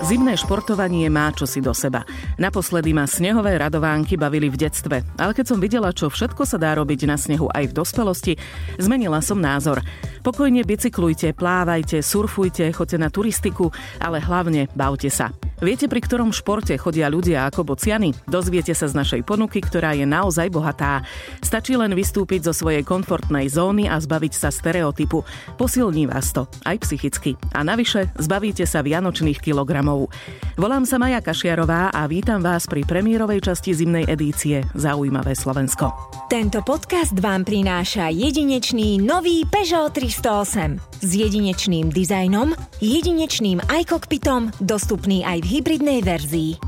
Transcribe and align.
Zimné 0.00 0.32
športovanie 0.32 1.12
má 1.12 1.28
čosi 1.28 1.60
do 1.60 1.76
seba. 1.76 2.08
Naposledy 2.40 2.96
ma 2.96 3.04
snehové 3.04 3.60
radovánky 3.60 4.16
bavili 4.16 4.48
v 4.48 4.56
detstve, 4.56 5.04
ale 5.20 5.36
keď 5.36 5.44
som 5.44 5.60
videla, 5.60 5.92
čo 5.92 6.08
všetko 6.08 6.48
sa 6.48 6.56
dá 6.56 6.72
robiť 6.72 7.04
na 7.04 7.20
snehu 7.20 7.52
aj 7.52 7.68
v 7.68 7.76
dospelosti, 7.76 8.32
zmenila 8.80 9.20
som 9.20 9.36
názor. 9.36 9.84
Pokojne 10.24 10.64
bicyklujte, 10.64 11.36
plávajte, 11.36 12.00
surfujte, 12.00 12.72
choďte 12.72 12.96
na 12.96 13.12
turistiku, 13.12 13.68
ale 14.00 14.24
hlavne 14.24 14.72
bavte 14.72 15.12
sa. 15.12 15.36
Viete, 15.60 15.92
pri 15.92 16.00
ktorom 16.00 16.32
športe 16.32 16.72
chodia 16.80 17.12
ľudia 17.12 17.44
ako 17.44 17.76
bociany? 17.76 18.16
Dozviete 18.24 18.72
sa 18.72 18.88
z 18.88 18.96
našej 18.96 19.28
ponuky, 19.28 19.60
ktorá 19.60 19.92
je 19.92 20.08
naozaj 20.08 20.48
bohatá. 20.48 21.04
Stačí 21.44 21.76
len 21.76 21.92
vystúpiť 21.92 22.48
zo 22.48 22.56
svojej 22.56 22.80
komfortnej 22.80 23.44
zóny 23.52 23.84
a 23.84 24.00
zbaviť 24.00 24.32
sa 24.32 24.48
stereotypu. 24.48 25.20
Posilní 25.60 26.08
vás 26.08 26.32
to, 26.32 26.48
aj 26.64 26.80
psychicky. 26.88 27.36
A 27.52 27.60
navyše, 27.60 28.08
zbavíte 28.16 28.64
sa 28.64 28.80
vianočných 28.80 29.36
kilogramov. 29.36 30.08
Volám 30.56 30.88
sa 30.88 30.96
Maja 30.96 31.20
Kašiarová 31.20 31.92
a 31.92 32.08
vítam 32.08 32.40
vás 32.40 32.64
pri 32.64 32.88
premiérovej 32.88 33.52
časti 33.52 33.76
zimnej 33.76 34.08
edície 34.08 34.64
Zaujímavé 34.72 35.36
Slovensko. 35.36 35.92
Tento 36.32 36.64
podcast 36.64 37.12
vám 37.20 37.44
prináša 37.44 38.08
jedinečný 38.08 38.96
nový 38.96 39.44
Peugeot 39.44 39.92
308 39.92 41.04
s 41.04 41.10
jedinečným 41.16 41.92
dizajnom, 41.92 42.56
jedinečným 42.80 43.60
iCockpitom, 43.66 44.52
dostupný 44.60 45.24
aj 45.24 45.38
v 45.42 45.49
hybridnej 45.50 46.06
verzii. 46.06 46.62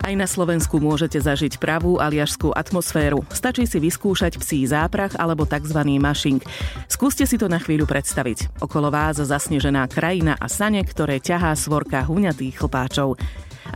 Aj 0.00 0.16
na 0.16 0.24
Slovensku 0.24 0.80
môžete 0.80 1.20
zažiť 1.20 1.60
pravú 1.60 2.00
aliašskú 2.00 2.56
atmosféru. 2.56 3.20
Stačí 3.28 3.68
si 3.68 3.76
vyskúšať 3.76 4.40
psí 4.40 4.64
záprach 4.64 5.12
alebo 5.20 5.44
tzv. 5.44 5.76
mašing. 6.00 6.40
Skúste 6.88 7.28
si 7.28 7.36
to 7.36 7.44
na 7.44 7.60
chvíľu 7.60 7.84
predstaviť. 7.84 8.64
Okolo 8.64 8.88
vás 8.88 9.20
zasnežená 9.20 9.84
krajina 9.84 10.32
a 10.40 10.48
sane, 10.48 10.80
ktoré 10.80 11.20
ťahá 11.20 11.52
svorka 11.52 12.08
huňatých 12.08 12.56
chlpáčov. 12.56 13.20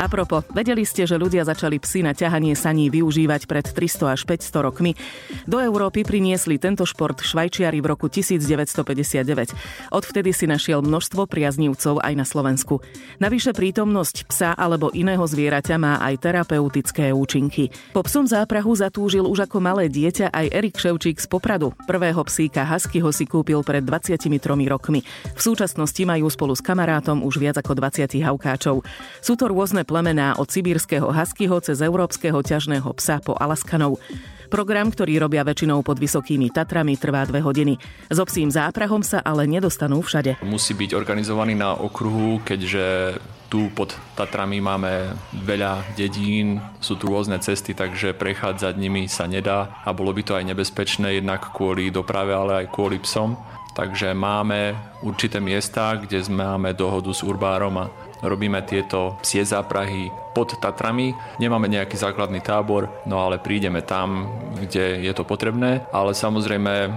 A 0.01 0.09
propo, 0.09 0.41
vedeli 0.57 0.83
ste, 0.89 1.05
že 1.05 1.21
ľudia 1.21 1.45
začali 1.45 1.77
psy 1.83 2.01
na 2.01 2.17
ťahanie 2.17 2.57
saní 2.57 2.89
využívať 2.89 3.45
pred 3.45 3.67
300 3.69 4.15
až 4.17 4.25
500 4.25 4.67
rokmi? 4.67 4.97
Do 5.45 5.61
Európy 5.61 6.03
priniesli 6.03 6.57
tento 6.57 6.89
šport 6.89 7.21
Švajčiari 7.21 7.79
v 7.85 7.87
roku 7.93 8.09
1959. 8.09 9.93
Odvtedy 9.93 10.31
si 10.33 10.49
našiel 10.49 10.81
množstvo 10.81 11.29
priaznívcov 11.29 12.01
aj 12.01 12.15
na 12.17 12.25
Slovensku. 12.25 12.81
Navyše 13.21 13.53
prítomnosť 13.53 14.27
psa 14.27 14.51
alebo 14.57 14.89
iného 14.97 15.23
zvieraťa 15.23 15.77
má 15.77 16.01
aj 16.01 16.25
terapeutické 16.25 17.13
účinky. 17.13 17.69
Po 17.93 18.01
psom 18.03 18.25
záprahu 18.25 18.73
zatúžil 18.75 19.29
už 19.29 19.45
ako 19.47 19.61
malé 19.61 19.87
dieťa 19.93 20.33
aj 20.33 20.47
Erik 20.51 20.77
Ševčík 20.81 21.21
z 21.21 21.29
Popradu. 21.29 21.77
Prvého 21.85 22.25
psíka 22.25 22.65
Huskyho 22.65 23.13
si 23.13 23.29
kúpil 23.29 23.61
pred 23.63 23.85
23 23.85 24.33
rokmi. 24.67 25.05
V 25.37 25.41
súčasnosti 25.41 26.03
majú 26.03 26.27
spolu 26.33 26.57
s 26.57 26.63
kamarátom 26.65 27.23
už 27.23 27.39
viac 27.39 27.61
ako 27.61 27.77
20 27.79 28.09
haukáčov. 28.25 28.83
Sú 29.21 29.35
to 29.37 29.51
rôzne 29.51 29.82
rôzne 29.83 29.99
plemená 29.99 30.39
od 30.39 30.47
sibírskeho 30.47 31.11
huskyho 31.11 31.59
cez 31.59 31.83
európskeho 31.83 32.39
ťažného 32.39 32.87
psa 32.95 33.19
po 33.19 33.35
Alaskanov. 33.35 33.99
Program, 34.47 34.87
ktorý 34.95 35.19
robia 35.19 35.43
väčšinou 35.43 35.83
pod 35.83 35.99
vysokými 35.99 36.55
Tatrami, 36.55 36.95
trvá 36.95 37.27
dve 37.27 37.43
hodiny. 37.43 37.75
S 38.07 38.19
obsím 38.23 38.47
záprahom 38.47 39.03
sa 39.03 39.19
ale 39.27 39.51
nedostanú 39.51 39.99
všade. 39.99 40.39
Musí 40.47 40.79
byť 40.79 40.95
organizovaný 40.95 41.59
na 41.59 41.75
okruhu, 41.75 42.47
keďže 42.47 43.19
tu 43.51 43.75
pod 43.75 43.91
Tatrami 44.15 44.63
máme 44.63 45.19
veľa 45.43 45.99
dedín, 45.99 46.63
sú 46.79 46.95
tu 46.95 47.11
rôzne 47.11 47.43
cesty, 47.43 47.75
takže 47.75 48.15
prechádzať 48.15 48.79
nimi 48.79 49.11
sa 49.11 49.27
nedá 49.27 49.83
a 49.83 49.91
bolo 49.91 50.15
by 50.15 50.23
to 50.23 50.39
aj 50.39 50.47
nebezpečné 50.47 51.19
jednak 51.19 51.51
kvôli 51.51 51.91
doprave, 51.91 52.31
ale 52.31 52.53
aj 52.63 52.67
kvôli 52.71 53.03
psom. 53.03 53.35
Takže 53.73 54.13
máme 54.15 54.77
určité 55.03 55.41
miesta, 55.41 55.97
kde 55.97 56.23
máme 56.29 56.77
dohodu 56.77 57.09
s 57.09 57.25
urbárom 57.25 57.73
a 57.81 58.12
robíme 58.23 58.63
tieto 58.63 59.19
psie 59.21 59.43
záprahy 59.45 60.22
pod 60.35 60.57
Tatrami. 60.59 61.15
Nemáme 61.39 61.69
nejaký 61.69 61.97
základný 61.97 62.41
tábor, 62.41 62.89
no 63.05 63.21
ale 63.21 63.39
prídeme 63.39 63.85
tam, 63.85 64.29
kde 64.57 65.05
je 65.05 65.13
to 65.13 65.25
potrebné, 65.25 65.85
ale 65.93 66.17
samozrejme 66.17 66.73
e, 66.89 66.91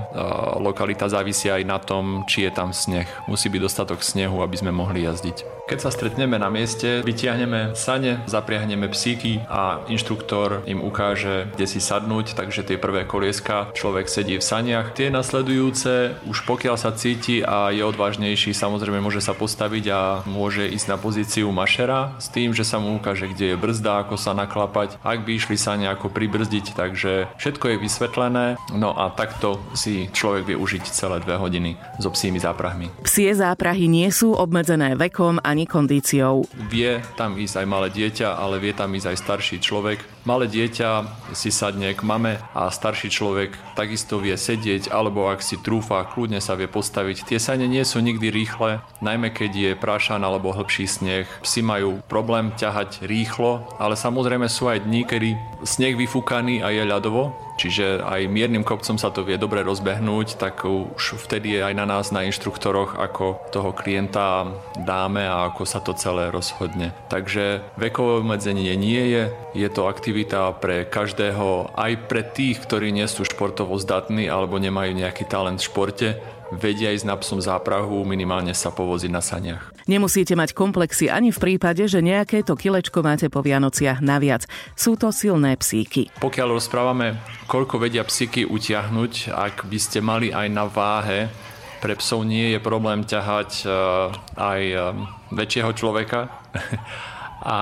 lokalita 0.60 1.12
závisí 1.12 1.52
aj 1.52 1.64
na 1.64 1.78
tom, 1.80 2.24
či 2.26 2.48
je 2.48 2.52
tam 2.52 2.72
sneh. 2.72 3.08
Musí 3.28 3.52
byť 3.52 3.62
dostatok 3.62 4.00
snehu, 4.02 4.42
aby 4.42 4.56
sme 4.56 4.72
mohli 4.72 5.04
jazdiť. 5.04 5.66
Keď 5.66 5.80
sa 5.82 5.90
stretneme 5.90 6.38
na 6.38 6.54
mieste, 6.54 7.02
vytiahneme 7.02 7.74
sane, 7.74 8.22
zapriahneme 8.30 8.86
psíky 8.94 9.42
a 9.50 9.82
inštruktor 9.90 10.62
im 10.70 10.78
ukáže, 10.78 11.50
kde 11.58 11.66
si 11.66 11.82
sadnúť, 11.82 12.38
takže 12.38 12.62
tie 12.62 12.78
prvé 12.78 13.10
kolieska 13.10 13.74
človek 13.74 14.06
sedí 14.06 14.38
v 14.38 14.46
saniach. 14.46 14.94
Tie 14.94 15.10
nasledujúce, 15.10 16.22
už 16.30 16.46
pokiaľ 16.46 16.78
sa 16.78 16.94
cíti 16.94 17.42
a 17.42 17.74
je 17.74 17.82
odvážnejší, 17.82 18.54
samozrejme 18.54 19.02
môže 19.02 19.26
sa 19.26 19.34
postaviť 19.34 19.86
a 19.90 20.02
môže 20.30 20.70
ísť 20.70 20.86
na 20.86 20.98
pozíciu 21.02 21.50
mašera 21.50 22.14
s 22.22 22.30
tým, 22.30 22.54
že 22.54 22.62
sa 22.62 22.78
mu 22.78 23.02
ukáže 23.02 23.25
že 23.26 23.34
kde 23.34 23.46
je 23.52 23.58
brzda, 23.58 24.06
ako 24.06 24.22
sa 24.22 24.38
naklapať, 24.38 25.02
ak 25.02 25.26
by 25.26 25.32
išli 25.34 25.58
sa 25.58 25.74
nejako 25.74 26.14
pribrzdiť, 26.14 26.78
takže 26.78 27.26
všetko 27.42 27.74
je 27.74 27.82
vysvetlené, 27.82 28.46
no 28.78 28.94
a 28.94 29.10
takto 29.10 29.58
si 29.74 30.06
človek 30.14 30.54
vie 30.54 30.58
užiť 30.62 30.86
celé 30.94 31.18
dve 31.26 31.42
hodiny 31.42 31.74
so 31.98 32.14
psími 32.14 32.38
záprahmi. 32.38 32.94
Psie 33.02 33.34
záprahy 33.34 33.90
nie 33.90 34.14
sú 34.14 34.38
obmedzené 34.38 34.94
vekom 34.94 35.42
ani 35.42 35.66
kondíciou. 35.66 36.46
Vie 36.70 37.02
tam 37.18 37.34
ísť 37.34 37.66
aj 37.66 37.68
malé 37.68 37.88
dieťa, 37.90 38.38
ale 38.38 38.62
vie 38.62 38.78
tam 38.78 38.94
ísť 38.94 39.10
aj 39.10 39.18
starší 39.18 39.58
človek. 39.58 40.06
Malé 40.26 40.46
dieťa 40.46 40.90
si 41.34 41.50
sadne 41.50 41.94
k 41.98 42.02
mame 42.06 42.38
a 42.54 42.70
starší 42.70 43.10
človek 43.10 43.58
takisto 43.74 44.22
vie 44.22 44.38
sedieť, 44.38 44.94
alebo 44.94 45.30
ak 45.30 45.42
si 45.42 45.58
trúfa, 45.58 46.06
kľudne 46.06 46.42
sa 46.42 46.54
vie 46.54 46.70
postaviť. 46.70 47.26
Tie 47.26 47.40
sane 47.42 47.66
nie 47.66 47.82
sú 47.82 48.02
nikdy 48.02 48.30
rýchle, 48.30 48.82
najmä 49.02 49.34
keď 49.34 49.52
je 49.54 49.72
prášan 49.78 50.22
alebo 50.22 50.54
hlbší 50.54 50.86
sneh. 50.90 51.30
Psi 51.46 51.62
majú 51.62 52.02
problém 52.10 52.50
ťahať 52.58 53.06
rýchlo, 53.16 53.64
ale 53.80 53.96
samozrejme 53.96 54.52
sú 54.52 54.68
aj 54.68 54.84
dní, 54.84 55.08
kedy 55.08 55.40
sneh 55.64 55.96
vyfúkaný 55.96 56.60
a 56.60 56.76
je 56.76 56.84
ľadovo, 56.84 57.32
čiže 57.56 58.04
aj 58.04 58.28
miernym 58.32 58.64
kopcom 58.64 59.00
sa 59.00 59.12
to 59.12 59.24
vie 59.24 59.40
dobre 59.40 59.64
rozbehnúť, 59.64 60.40
tak 60.40 60.68
už 60.68 61.20
vtedy 61.20 61.60
je 61.60 61.62
aj 61.66 61.74
na 61.76 61.86
nás, 61.88 62.12
na 62.12 62.28
inštruktoroch, 62.28 63.00
ako 63.00 63.52
toho 63.52 63.72
klienta 63.72 64.48
dáme 64.80 65.24
a 65.26 65.50
ako 65.52 65.64
sa 65.64 65.80
to 65.80 65.96
celé 65.96 66.30
rozhodne. 66.30 66.92
Takže 67.12 67.64
vekové 67.80 68.22
obmedzenie 68.24 68.76
nie 68.76 69.04
je, 69.12 69.24
je 69.56 69.70
to 69.72 69.88
aktivita 69.88 70.52
pre 70.60 70.86
každého, 70.86 71.74
aj 71.76 71.92
pre 72.12 72.22
tých, 72.24 72.62
ktorí 72.64 72.92
nie 72.92 73.08
sú 73.08 73.24
športovo 73.26 73.76
zdatní 73.80 74.28
alebo 74.28 74.60
nemajú 74.60 74.92
nejaký 74.96 75.26
talent 75.28 75.64
v 75.64 75.68
športe, 75.68 76.08
vedia 76.54 76.94
ísť 76.94 77.10
na 77.10 77.18
psom 77.18 77.42
záprahu, 77.42 78.06
minimálne 78.06 78.54
sa 78.54 78.70
povoziť 78.70 79.12
na 79.12 79.22
saniach. 79.22 79.74
Nemusíte 79.86 80.34
mať 80.34 80.58
komplexy 80.58 81.10
ani 81.10 81.30
v 81.30 81.38
prípade, 81.38 81.86
že 81.86 82.02
nejaké 82.02 82.42
to 82.42 82.58
kilečko 82.58 83.06
máte 83.06 83.30
po 83.30 83.46
Vianociach 83.46 84.02
naviac. 84.02 84.50
Sú 84.74 84.98
to 84.98 85.14
silné 85.14 85.54
psíky. 85.62 86.10
Pokiaľ 86.18 86.58
rozprávame, 86.58 87.22
koľko 87.46 87.82
vedia 87.82 88.04
psíky 88.06 88.46
utiahnuť, 88.46 89.32
ak 89.32 89.70
by 89.70 89.80
ste 89.80 90.02
mali 90.02 90.34
aj 90.34 90.48
na 90.50 90.66
váhe, 90.66 91.30
pre 91.80 91.94
psov 91.98 92.26
nie 92.26 92.58
je 92.58 92.60
problém 92.60 93.06
ťahať 93.06 93.52
uh, 93.66 94.10
aj 94.34 94.62
uh, 94.74 94.82
väčšieho 95.30 95.72
človeka. 95.78 96.28
A 97.46 97.60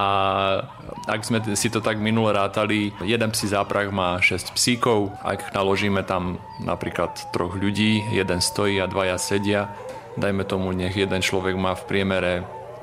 ak 1.11 1.27
sme 1.27 1.43
si 1.59 1.67
to 1.67 1.83
tak 1.83 1.99
minule 1.99 2.31
rátali, 2.31 2.95
jeden 3.03 3.35
psi 3.35 3.51
záprah 3.51 3.91
má 3.91 4.15
6 4.15 4.55
psíkov, 4.55 5.11
ak 5.19 5.51
naložíme 5.51 6.07
tam 6.07 6.39
napríklad 6.63 7.11
troch 7.35 7.59
ľudí, 7.59 7.99
jeden 8.15 8.39
stojí 8.39 8.79
a 8.79 8.87
dvaja 8.87 9.19
sedia, 9.19 9.75
dajme 10.15 10.47
tomu, 10.47 10.71
nech 10.71 10.95
jeden 10.95 11.19
človek 11.19 11.59
má 11.59 11.75
v 11.75 11.83
priemere 11.83 12.33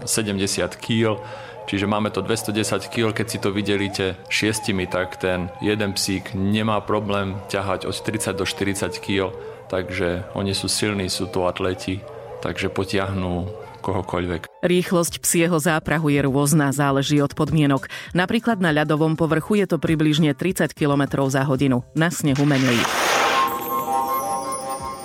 70 0.05 0.37
kg, 0.77 1.17
čiže 1.71 1.87
máme 1.87 2.11
to 2.11 2.27
210 2.27 2.91
kg, 2.91 3.15
keď 3.15 3.27
si 3.31 3.39
to 3.39 3.55
videlíte 3.55 4.19
šiestimi, 4.27 4.91
tak 4.91 5.23
ten 5.23 5.55
jeden 5.63 5.95
psík 5.95 6.35
nemá 6.35 6.83
problém 6.83 7.39
ťahať 7.47 7.87
od 7.87 7.95
30 7.95 8.35
do 8.35 8.43
40 8.43 8.91
kg, 8.99 9.31
takže 9.71 10.27
oni 10.35 10.51
sú 10.51 10.67
silní, 10.67 11.07
sú 11.07 11.31
to 11.31 11.47
atleti, 11.47 12.03
takže 12.43 12.75
potiahnú 12.75 13.47
kohokoľvek. 13.81 14.51
Rýchlosť 14.61 15.25
psieho 15.25 15.57
záprahu 15.57 16.13
je 16.13 16.21
rôzna, 16.27 16.69
záleží 16.75 17.23
od 17.23 17.33
podmienok. 17.33 17.89
Napríklad 18.13 18.61
na 18.61 18.75
ľadovom 18.75 19.17
povrchu 19.17 19.65
je 19.65 19.67
to 19.71 19.81
približne 19.81 20.37
30 20.37 20.77
km 20.77 21.25
za 21.33 21.47
hodinu, 21.49 21.87
na 21.97 22.13
snehu 22.13 22.45
menej. 22.45 23.10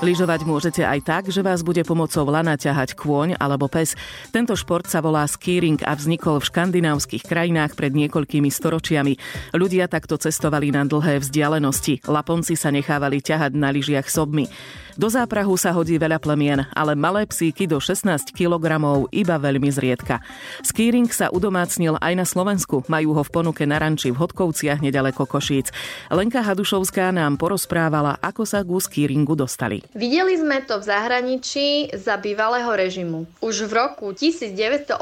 Lyžovať 0.04 0.44
môžete 0.44 0.84
aj 0.84 1.00
tak, 1.08 1.24
že 1.32 1.40
vás 1.40 1.64
bude 1.64 1.80
pomocou 1.88 2.28
lana 2.28 2.60
ťahať 2.60 3.00
kôň 3.00 3.40
alebo 3.40 3.72
pes. 3.72 3.96
Tento 4.36 4.52
šport 4.60 4.84
sa 4.92 5.00
volá 5.00 5.24
skiing 5.24 5.80
a 5.88 5.96
vznikol 5.96 6.44
v 6.44 6.52
škandinávskych 6.52 7.24
krajinách 7.24 7.80
pred 7.80 7.96
niekoľkými 7.96 8.52
storočiami. 8.52 9.16
Ľudia 9.56 9.88
takto 9.88 10.20
cestovali 10.20 10.76
na 10.76 10.84
dlhé 10.84 11.24
vzdialenosti. 11.24 12.04
Laponci 12.12 12.60
sa 12.60 12.76
nechávali 12.76 13.24
ťahať 13.24 13.56
na 13.56 13.72
lyžiach 13.72 14.12
sobmi. 14.12 14.52
Do 14.96 15.12
záprahu 15.12 15.60
sa 15.60 15.76
hodí 15.76 16.00
veľa 16.00 16.24
plemien, 16.24 16.64
ale 16.72 16.96
malé 16.96 17.28
psíky 17.28 17.68
do 17.68 17.84
16 17.84 18.32
kg 18.32 18.80
iba 19.12 19.36
veľmi 19.36 19.68
zriedka. 19.68 20.24
Skýring 20.64 21.12
sa 21.12 21.28
udomácnil 21.36 22.00
aj 22.00 22.14
na 22.16 22.24
Slovensku. 22.24 22.88
Majú 22.88 23.12
ho 23.20 23.22
v 23.28 23.28
ponuke 23.28 23.68
na 23.68 23.76
ranči 23.76 24.16
v 24.16 24.24
Hodkovciach 24.24 24.80
nedaleko 24.80 25.28
Košíc. 25.28 25.76
Lenka 26.08 26.40
Hadušovská 26.40 27.12
nám 27.12 27.36
porozprávala, 27.36 28.16
ako 28.24 28.48
sa 28.48 28.64
ku 28.64 28.80
skýringu 28.80 29.36
dostali. 29.36 29.84
Videli 29.92 30.40
sme 30.40 30.64
to 30.64 30.80
v 30.80 30.88
zahraničí 30.88 31.92
za 31.92 32.16
bývalého 32.16 32.72
režimu. 32.72 33.28
Už 33.44 33.68
v 33.68 33.76
roku 33.76 34.16
1982 34.16 34.96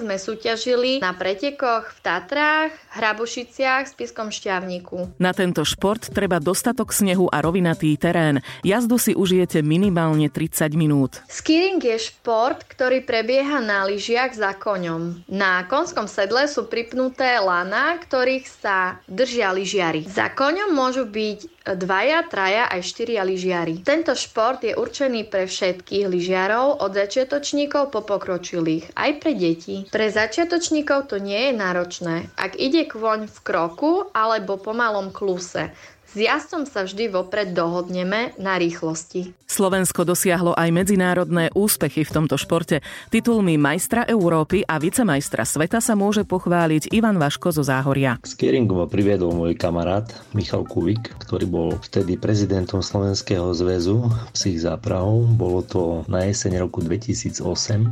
sme 0.00 0.16
súťažili 0.16 1.04
na 1.04 1.12
pretekoch 1.12 1.92
v 1.92 1.98
Tatrách, 2.00 2.72
Hrabošiciach, 2.96 3.92
Spiskom 3.92 4.32
Šťavníku. 4.32 5.20
Na 5.20 5.36
tento 5.36 5.60
šport 5.60 6.08
treba 6.08 6.40
dostatok 6.40 6.96
snehu 6.96 7.28
a 7.28 7.44
rovinatý 7.44 7.92
terén. 8.00 8.40
Jazdu 8.78 8.94
si 8.94 9.10
užijete 9.10 9.58
minimálne 9.66 10.30
30 10.30 10.78
minút. 10.78 11.18
Skiing 11.26 11.82
je 11.82 11.98
šport, 11.98 12.62
ktorý 12.62 13.02
prebieha 13.02 13.58
na 13.58 13.82
lyžiach 13.82 14.38
za 14.38 14.54
koňom. 14.54 15.26
Na 15.26 15.66
konskom 15.66 16.06
sedle 16.06 16.46
sú 16.46 16.70
pripnuté 16.70 17.42
lana, 17.42 17.98
ktorých 17.98 18.46
sa 18.46 19.02
držia 19.10 19.50
lyžiari. 19.50 20.06
Za 20.06 20.30
koňom 20.30 20.70
môžu 20.70 21.10
byť 21.10 21.58
dvaja, 21.74 22.22
traja 22.30 22.70
aj 22.70 22.86
štyria 22.86 23.26
lyžiari. 23.26 23.82
Tento 23.82 24.14
šport 24.14 24.62
je 24.62 24.78
určený 24.78 25.26
pre 25.26 25.50
všetkých 25.50 26.06
lyžiarov, 26.06 26.78
od 26.78 26.94
začiatočníkov 26.94 27.90
po 27.90 28.06
pokročilých, 28.06 28.94
aj 28.94 29.10
pre 29.18 29.34
deti. 29.34 29.90
Pre 29.90 30.06
začiatočníkov 30.06 31.10
to 31.10 31.18
nie 31.18 31.50
je 31.50 31.52
náročné. 31.58 32.30
Ak 32.38 32.54
ide 32.54 32.86
kvoň 32.86 33.26
v 33.26 33.38
kroku 33.42 34.06
alebo 34.14 34.54
po 34.54 34.70
malom 34.70 35.10
kluse, 35.10 35.74
s 36.08 36.16
jazdcom 36.16 36.64
sa 36.64 36.88
vždy 36.88 37.12
vopred 37.12 37.52
dohodneme 37.52 38.32
na 38.40 38.56
rýchlosti. 38.56 39.36
Slovensko 39.44 40.08
dosiahlo 40.08 40.56
aj 40.56 40.68
medzinárodné 40.72 41.52
úspechy 41.52 42.04
v 42.04 42.12
tomto 42.12 42.40
športe. 42.40 42.80
Titulmi 43.12 43.60
majstra 43.60 44.08
Európy 44.08 44.64
a 44.64 44.80
vicemajstra 44.80 45.44
sveta 45.44 45.84
sa 45.84 45.92
môže 45.96 46.24
pochváliť 46.24 46.92
Ivan 46.96 47.20
Vaško 47.20 47.52
zo 47.52 47.64
Záhoria. 47.64 48.16
Skieringu 48.24 48.76
ma 48.76 48.88
priviedol 48.88 49.36
môj 49.36 49.56
kamarát 49.56 50.08
Michal 50.32 50.64
Kuvik, 50.64 51.12
ktorý 51.28 51.44
bol 51.48 51.68
vtedy 51.80 52.16
prezidentom 52.16 52.80
Slovenského 52.80 53.52
zväzu 53.56 54.08
psích 54.32 54.64
záprahov. 54.64 55.28
Bolo 55.36 55.60
to 55.64 55.82
na 56.08 56.24
jeseň 56.28 56.60
roku 56.64 56.80
2008, 56.84 57.40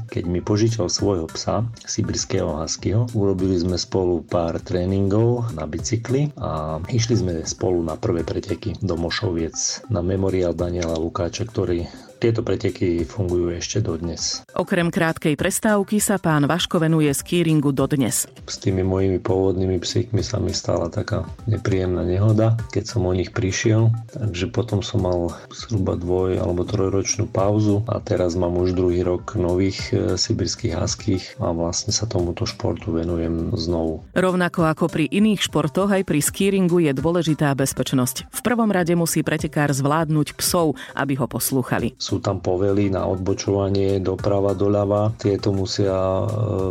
keď 0.08 0.24
mi 0.24 0.40
požičal 0.40 0.88
svojho 0.88 1.28
psa, 1.32 1.64
sibirského 1.84 2.48
huskyho. 2.48 3.08
Urobili 3.16 3.60
sme 3.60 3.76
spolu 3.80 4.24
pár 4.24 4.60
tréningov 4.60 5.52
na 5.56 5.68
bicykli 5.68 6.32
a 6.40 6.80
išli 6.88 7.14
sme 7.16 7.32
spolu 7.44 7.80
na 7.80 7.96
prvé 8.06 8.22
preteky 8.22 8.78
do 8.86 8.94
Mošoviec 8.94 9.82
na 9.90 9.98
memoriál 9.98 10.54
Daniela 10.54 10.94
Lukáča, 10.94 11.42
ktorý 11.42 11.90
tieto 12.16 12.40
preteky 12.40 13.04
fungujú 13.04 13.52
ešte 13.52 13.84
dodnes. 13.84 14.42
Okrem 14.56 14.88
krátkej 14.88 15.36
prestávky 15.36 16.00
sa 16.00 16.16
pán 16.16 16.48
Vaško 16.48 16.80
venuje 16.80 17.12
skýringu 17.12 17.76
dodnes. 17.76 18.24
S 18.48 18.56
tými 18.56 18.80
mojimi 18.80 19.20
pôvodnými 19.20 19.76
psíkmi 19.76 20.24
sa 20.24 20.40
mi 20.40 20.56
stala 20.56 20.88
taká 20.88 21.28
nepríjemná 21.44 22.02
nehoda, 22.02 22.56
keď 22.72 22.84
som 22.88 23.04
o 23.04 23.12
nich 23.12 23.30
prišiel, 23.30 23.92
takže 24.12 24.48
potom 24.48 24.80
som 24.80 25.04
mal 25.04 25.36
zhruba 25.52 25.94
dvoj 26.00 26.40
alebo 26.40 26.64
trojročnú 26.64 27.28
pauzu 27.28 27.84
a 27.86 28.00
teraz 28.00 28.34
mám 28.34 28.56
už 28.56 28.72
druhý 28.72 29.04
rok 29.04 29.36
nových 29.36 29.92
e, 29.92 30.16
sibirských 30.16 30.74
haských 30.76 31.24
a 31.36 31.52
vlastne 31.52 31.92
sa 31.92 32.08
tomuto 32.08 32.48
športu 32.48 32.96
venujem 32.96 33.52
znovu. 33.54 34.02
Rovnako 34.16 34.64
ako 34.64 34.84
pri 34.88 35.04
iných 35.10 35.44
športoch, 35.44 35.92
aj 35.92 36.08
pri 36.08 36.20
skýringu 36.24 36.80
je 36.80 36.92
dôležitá 36.96 37.52
bezpečnosť. 37.52 38.32
V 38.32 38.40
prvom 38.40 38.72
rade 38.72 38.96
musí 38.96 39.20
pretekár 39.20 39.70
zvládnuť 39.76 40.38
psov, 40.38 40.78
aby 40.96 41.18
ho 41.20 41.26
poslúchali. 41.28 41.98
Sú 42.06 42.22
tam 42.22 42.38
povely 42.38 42.86
na 42.94 43.02
odbočovanie 43.02 43.98
doprava, 43.98 44.54
doľava. 44.54 45.18
Tieto 45.18 45.50
musia 45.50 45.90
e, 45.90 46.24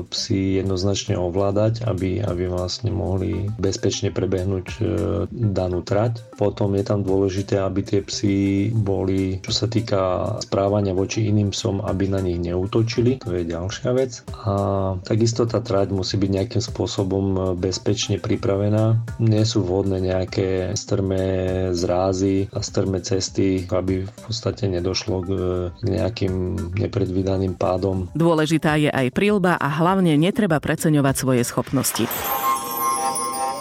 psi 0.07 0.63
jednoznačne 0.63 1.19
ovládať, 1.19 1.83
aby, 1.83 2.23
aby 2.23 2.47
vlastne 2.47 2.95
mohli 2.95 3.51
bezpečne 3.59 4.15
prebehnúť 4.15 4.67
e, 4.71 4.77
danú 5.27 5.83
trať. 5.83 6.23
Potom 6.39 6.71
je 6.79 6.87
tam 6.87 7.03
dôležité, 7.03 7.59
aby 7.59 7.83
tie 7.83 7.99
psy 8.07 8.71
boli, 8.71 9.43
čo 9.43 9.51
sa 9.51 9.67
týka 9.67 10.39
správania 10.39 10.95
voči 10.95 11.27
iným 11.27 11.51
psom, 11.51 11.83
aby 11.83 12.07
na 12.07 12.23
nich 12.23 12.39
neutočili. 12.39 13.19
To 13.27 13.35
je 13.35 13.43
ďalšia 13.43 13.91
vec. 13.91 14.23
A 14.47 14.53
takisto 15.03 15.43
tá 15.43 15.59
trať 15.59 15.91
musí 15.91 16.15
byť 16.15 16.31
nejakým 16.31 16.63
spôsobom 16.63 17.59
bezpečne 17.59 18.23
pripravená. 18.23 19.19
Nie 19.19 19.43
sú 19.43 19.67
vhodné 19.67 19.99
nejaké 19.99 20.71
strmé 20.79 21.25
zrázy 21.75 22.47
a 22.55 22.63
strmé 22.63 23.03
cesty, 23.03 23.67
aby 23.67 24.07
v 24.07 24.11
podstate 24.23 24.71
nedošlo 24.71 25.24
nejakým 25.83 26.33
nepredvídaným 26.75 27.57
pádom. 27.57 28.07
Dôležitá 28.13 28.77
je 28.79 28.89
aj 28.89 29.11
prílba 29.11 29.57
a 29.59 29.67
hlavne 29.67 30.15
netreba 30.15 30.61
preceňovať 30.61 31.15
svoje 31.15 31.41
schopnosti. 31.43 32.05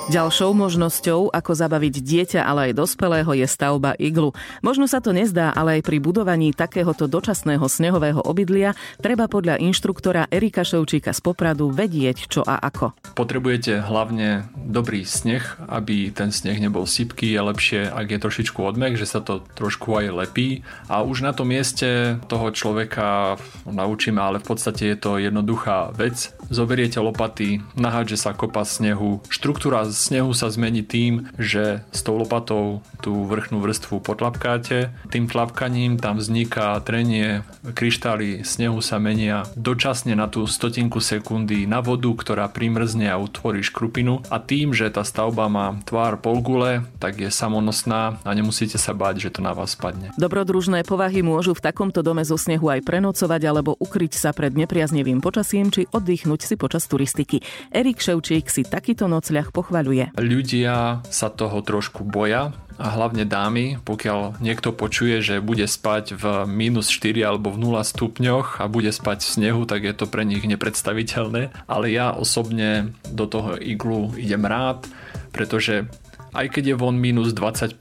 Ďalšou 0.04 0.52
možnosťou, 0.52 1.32
ako 1.32 1.52
zabaviť 1.56 1.94
dieťa, 2.04 2.40
ale 2.44 2.68
aj 2.68 2.76
dospelého, 2.76 3.32
je 3.40 3.48
stavba 3.48 3.96
iglu. 3.96 4.36
Možno 4.60 4.84
sa 4.84 5.00
to 5.00 5.16
nezdá, 5.16 5.48
ale 5.48 5.80
aj 5.80 5.88
pri 5.88 5.96
budovaní 5.96 6.52
takéhoto 6.52 7.08
dočasného 7.08 7.64
snehového 7.64 8.20
obydlia 8.20 8.76
treba 9.00 9.32
podľa 9.32 9.56
inštruktora 9.64 10.28
Erika 10.28 10.60
Ševčíka 10.60 11.16
z 11.16 11.20
Popradu 11.24 11.72
vedieť, 11.72 12.28
čo 12.28 12.44
a 12.44 12.60
ako. 12.60 13.16
Potrebujete 13.16 13.80
hlavne 13.80 14.44
dobrý 14.52 15.08
sneh, 15.08 15.40
aby 15.72 16.12
ten 16.12 16.28
sneh 16.28 16.60
nebol 16.60 16.84
sypký. 16.84 17.32
Je 17.32 17.40
lepšie, 17.40 17.80
ak 17.88 18.04
je 18.12 18.18
trošičku 18.20 18.60
odmek, 18.60 19.00
že 19.00 19.08
sa 19.08 19.24
to 19.24 19.40
trošku 19.56 19.88
aj 20.04 20.12
lepí. 20.12 20.68
A 20.92 21.00
už 21.00 21.24
na 21.24 21.32
tom 21.32 21.48
mieste 21.48 22.20
toho 22.28 22.52
človeka 22.52 23.40
naučíme, 23.64 24.20
ale 24.20 24.36
v 24.36 24.52
podstate 24.52 24.84
je 24.92 25.00
to 25.00 25.16
jednoduchá 25.16 25.96
vec. 25.96 26.28
Zoberiete 26.52 27.00
lopaty, 27.00 27.64
nahádže 27.72 28.20
sa 28.20 28.36
kopa 28.36 28.68
snehu, 28.68 29.24
štruktúra 29.32 29.93
snehu 29.94 30.34
sa 30.34 30.50
zmení 30.50 30.82
tým, 30.82 31.30
že 31.38 31.86
s 31.94 32.02
tou 32.02 32.18
lopatou 32.18 32.82
tú 32.98 33.24
vrchnú 33.30 33.62
vrstvu 33.62 34.02
potlapkáte. 34.02 34.90
Tým 35.08 35.30
tlapkaním 35.30 36.02
tam 36.02 36.18
vzniká 36.18 36.74
trenie, 36.82 37.46
kryštály 37.62 38.42
snehu 38.42 38.82
sa 38.82 38.98
menia 38.98 39.46
dočasne 39.54 40.18
na 40.18 40.26
tú 40.26 40.50
stotinku 40.50 40.98
sekundy 40.98 41.64
na 41.70 41.78
vodu, 41.78 42.10
ktorá 42.10 42.50
primrzne 42.50 43.06
a 43.06 43.16
utvorí 43.16 43.62
škrupinu 43.62 44.26
a 44.28 44.42
tým, 44.42 44.74
že 44.74 44.90
tá 44.90 45.06
stavba 45.06 45.46
má 45.46 45.78
tvár 45.86 46.18
polgule, 46.18 46.82
tak 46.98 47.22
je 47.22 47.30
samonosná 47.30 48.18
a 48.26 48.30
nemusíte 48.34 48.76
sa 48.76 48.90
báť, 48.90 49.30
že 49.30 49.38
to 49.38 49.40
na 49.46 49.54
vás 49.54 49.78
spadne. 49.78 50.10
Dobrodružné 50.18 50.82
povahy 50.82 51.22
môžu 51.22 51.54
v 51.54 51.62
takomto 51.62 52.02
dome 52.02 52.26
zo 52.26 52.34
snehu 52.34 52.66
aj 52.66 52.82
prenocovať 52.82 53.42
alebo 53.46 53.78
ukryť 53.78 54.18
sa 54.18 54.34
pred 54.34 54.50
nepriaznevým 54.56 55.22
počasím 55.22 55.70
či 55.70 55.86
oddychnúť 55.86 56.40
si 56.42 56.54
počas 56.58 56.88
turistiky. 56.90 57.44
Erik 57.68 58.00
Ševčík 58.00 58.48
si 58.48 58.64
takýto 58.64 59.06
nocľah 59.06 59.52
pochválil 59.52 59.83
odhaľuje. 59.84 60.16
Ľudia 60.16 61.04
sa 61.12 61.28
toho 61.28 61.60
trošku 61.60 62.08
boja, 62.08 62.56
a 62.74 62.90
hlavne 62.90 63.22
dámy, 63.22 63.78
pokiaľ 63.86 64.42
niekto 64.42 64.74
počuje, 64.74 65.22
že 65.22 65.38
bude 65.38 65.62
spať 65.62 66.18
v 66.18 66.42
minus 66.50 66.90
4 66.90 67.22
alebo 67.22 67.54
v 67.54 67.62
0 67.70 67.78
stupňoch 67.78 68.58
a 68.58 68.66
bude 68.66 68.90
spať 68.90 69.22
v 69.22 69.30
snehu, 69.30 69.62
tak 69.62 69.86
je 69.86 69.94
to 69.94 70.10
pre 70.10 70.26
nich 70.26 70.42
nepredstaviteľné. 70.42 71.54
Ale 71.70 71.86
ja 71.94 72.10
osobne 72.10 72.90
do 73.06 73.30
toho 73.30 73.54
iglu 73.62 74.10
idem 74.18 74.42
rád, 74.42 74.90
pretože 75.30 75.86
aj 76.34 76.50
keď 76.50 76.74
je 76.74 76.80
von 76.82 76.98
minus 76.98 77.30
25, 77.30 77.78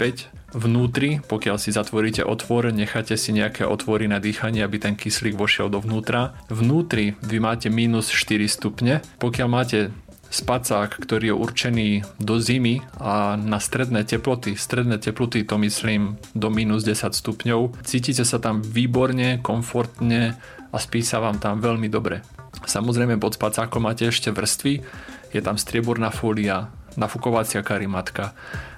vnútri, 0.54 1.20
pokiaľ 1.26 1.58
si 1.58 1.74
zatvoríte 1.74 2.22
otvor, 2.22 2.70
necháte 2.70 3.18
si 3.18 3.34
nejaké 3.34 3.66
otvory 3.66 4.06
na 4.06 4.22
dýchanie, 4.22 4.62
aby 4.62 4.78
ten 4.78 4.94
kyslík 4.94 5.34
vošiel 5.34 5.74
dovnútra. 5.74 6.38
Vnútri 6.48 7.18
vy 7.26 7.42
máte 7.42 7.74
minus 7.74 8.14
4 8.14 8.46
stupne. 8.46 9.02
Pokiaľ 9.18 9.48
máte 9.50 9.90
spacák, 10.34 10.98
ktorý 10.98 11.30
je 11.30 11.36
určený 11.38 11.90
do 12.18 12.42
zimy 12.42 12.82
a 12.98 13.38
na 13.38 13.62
stredné 13.62 14.02
teploty, 14.02 14.58
stredné 14.58 14.98
teploty 14.98 15.46
to 15.46 15.62
myslím 15.62 16.18
do 16.34 16.50
minus 16.50 16.82
10 16.82 17.14
stupňov, 17.14 17.86
cítite 17.86 18.26
sa 18.26 18.42
tam 18.42 18.66
výborne, 18.66 19.38
komfortne 19.46 20.34
a 20.74 20.78
spí 20.82 21.06
sa 21.06 21.22
vám 21.22 21.38
tam 21.38 21.62
veľmi 21.62 21.86
dobre. 21.86 22.26
Samozrejme 22.66 23.22
pod 23.22 23.38
spacákom 23.38 23.86
máte 23.86 24.10
ešte 24.10 24.34
vrstvy, 24.34 24.82
je 25.30 25.42
tam 25.42 25.62
strieborná 25.62 26.10
fólia, 26.10 26.74
nafukovacia 26.98 27.62
karimatka, 27.62 28.34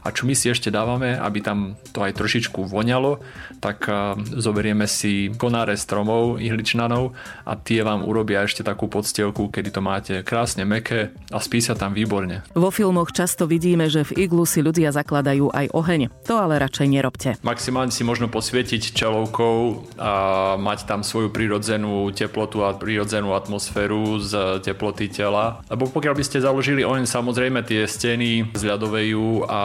a 0.05 0.13
čo 0.13 0.29
my 0.29 0.37
si 0.37 0.53
ešte 0.53 0.69
dávame, 0.69 1.17
aby 1.17 1.41
tam 1.41 1.73
to 1.89 2.05
aj 2.05 2.13
trošičku 2.13 2.69
voňalo, 2.69 3.17
tak 3.57 3.89
zoberieme 4.37 4.85
si 4.85 5.33
konáre 5.33 5.73
stromov, 5.73 6.37
ihličnanov 6.37 7.17
a 7.41 7.57
tie 7.57 7.81
vám 7.81 8.05
urobia 8.05 8.45
ešte 8.45 8.61
takú 8.61 8.85
podstielku, 8.85 9.49
kedy 9.49 9.69
to 9.73 9.81
máte 9.81 10.13
krásne 10.21 10.61
meké 10.61 11.09
a 11.33 11.41
spí 11.41 11.57
sa 11.57 11.73
tam 11.73 11.97
výborne. 11.97 12.45
Vo 12.53 12.69
filmoch 12.69 13.09
často 13.09 13.49
vidíme, 13.49 13.89
že 13.89 14.05
v 14.05 14.29
iglu 14.29 14.45
si 14.45 14.61
ľudia 14.61 14.93
zakladajú 14.93 15.49
aj 15.49 15.73
oheň. 15.73 16.13
To 16.29 16.37
ale 16.37 16.61
radšej 16.61 16.87
nerobte. 16.87 17.29
Maximálne 17.41 17.89
si 17.89 18.05
možno 18.05 18.29
posvietiť 18.29 18.93
čelovkou 18.93 19.89
a 19.97 20.13
mať 20.61 20.85
tam 20.85 21.01
svoju 21.01 21.33
prirodzenú 21.33 22.13
teplotu 22.13 22.61
a 22.61 22.77
prirodzenú 22.77 23.33
atmosféru 23.33 24.21
z 24.21 24.61
teploty 24.61 25.09
tela. 25.09 25.65
Lebo 25.71 25.89
pokiaľ 25.89 26.13
by 26.13 26.23
ste 26.27 26.45
založili 26.45 26.85
oheň, 26.85 27.09
samozrejme 27.09 27.65
tie 27.65 27.89
steny 27.89 28.53
zľadovejú 28.53 29.49
a 29.49 29.61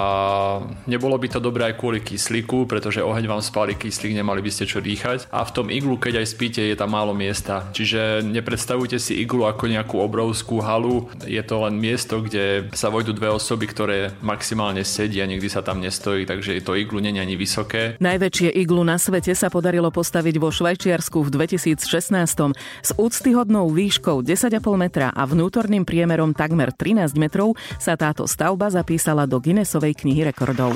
nebolo 0.86 1.16
by 1.18 1.28
to 1.28 1.40
dobré 1.42 1.72
aj 1.72 1.78
kvôli 1.80 2.00
kyslíku, 2.00 2.64
pretože 2.64 3.02
oheň 3.02 3.26
vám 3.26 3.42
spáli 3.42 3.74
kyslík, 3.74 4.14
nemali 4.14 4.40
by 4.40 4.50
ste 4.50 4.64
čo 4.70 4.78
dýchať. 4.78 5.28
A 5.34 5.42
v 5.42 5.54
tom 5.54 5.66
iglu, 5.68 5.98
keď 5.98 6.22
aj 6.22 6.26
spíte, 6.30 6.62
je 6.62 6.76
tam 6.78 6.94
málo 6.94 7.12
miesta. 7.12 7.68
Čiže 7.74 8.22
nepredstavujte 8.24 8.96
si 8.96 9.18
iglu 9.18 9.44
ako 9.44 9.66
nejakú 9.66 9.98
obrovskú 9.98 10.62
halu. 10.62 11.10
Je 11.26 11.40
to 11.42 11.66
len 11.66 11.76
miesto, 11.76 12.22
kde 12.22 12.70
sa 12.76 12.88
vojdu 12.88 13.12
dve 13.12 13.34
osoby, 13.34 13.66
ktoré 13.66 14.14
maximálne 14.22 14.86
sedia, 14.86 15.26
nikdy 15.26 15.50
sa 15.50 15.60
tam 15.60 15.82
nestojí, 15.82 16.24
takže 16.24 16.62
to 16.62 16.78
iglu 16.78 17.02
není 17.02 17.18
ani 17.18 17.34
vysoké. 17.34 17.98
Najväčšie 17.98 18.54
iglu 18.54 18.86
na 18.86 18.96
svete 18.96 19.34
sa 19.34 19.50
podarilo 19.50 19.90
postaviť 19.90 20.36
vo 20.38 20.54
Švajčiarsku 20.54 21.26
v 21.26 21.28
2016 21.34 21.82
s 22.80 22.90
úctyhodnou 22.94 23.68
výškou 23.72 24.22
10,5 24.22 24.60
metra 24.78 25.10
a 25.10 25.22
vnútorným 25.26 25.82
priemerom 25.82 26.36
takmer 26.36 26.70
13 26.70 27.18
metrov 27.18 27.58
sa 27.80 27.98
táto 27.98 28.28
stavba 28.28 28.70
zapísala 28.70 29.26
do 29.26 29.40
Guinnessovej 29.42 29.98
knihy 29.98 30.19
rekordołu. 30.24 30.74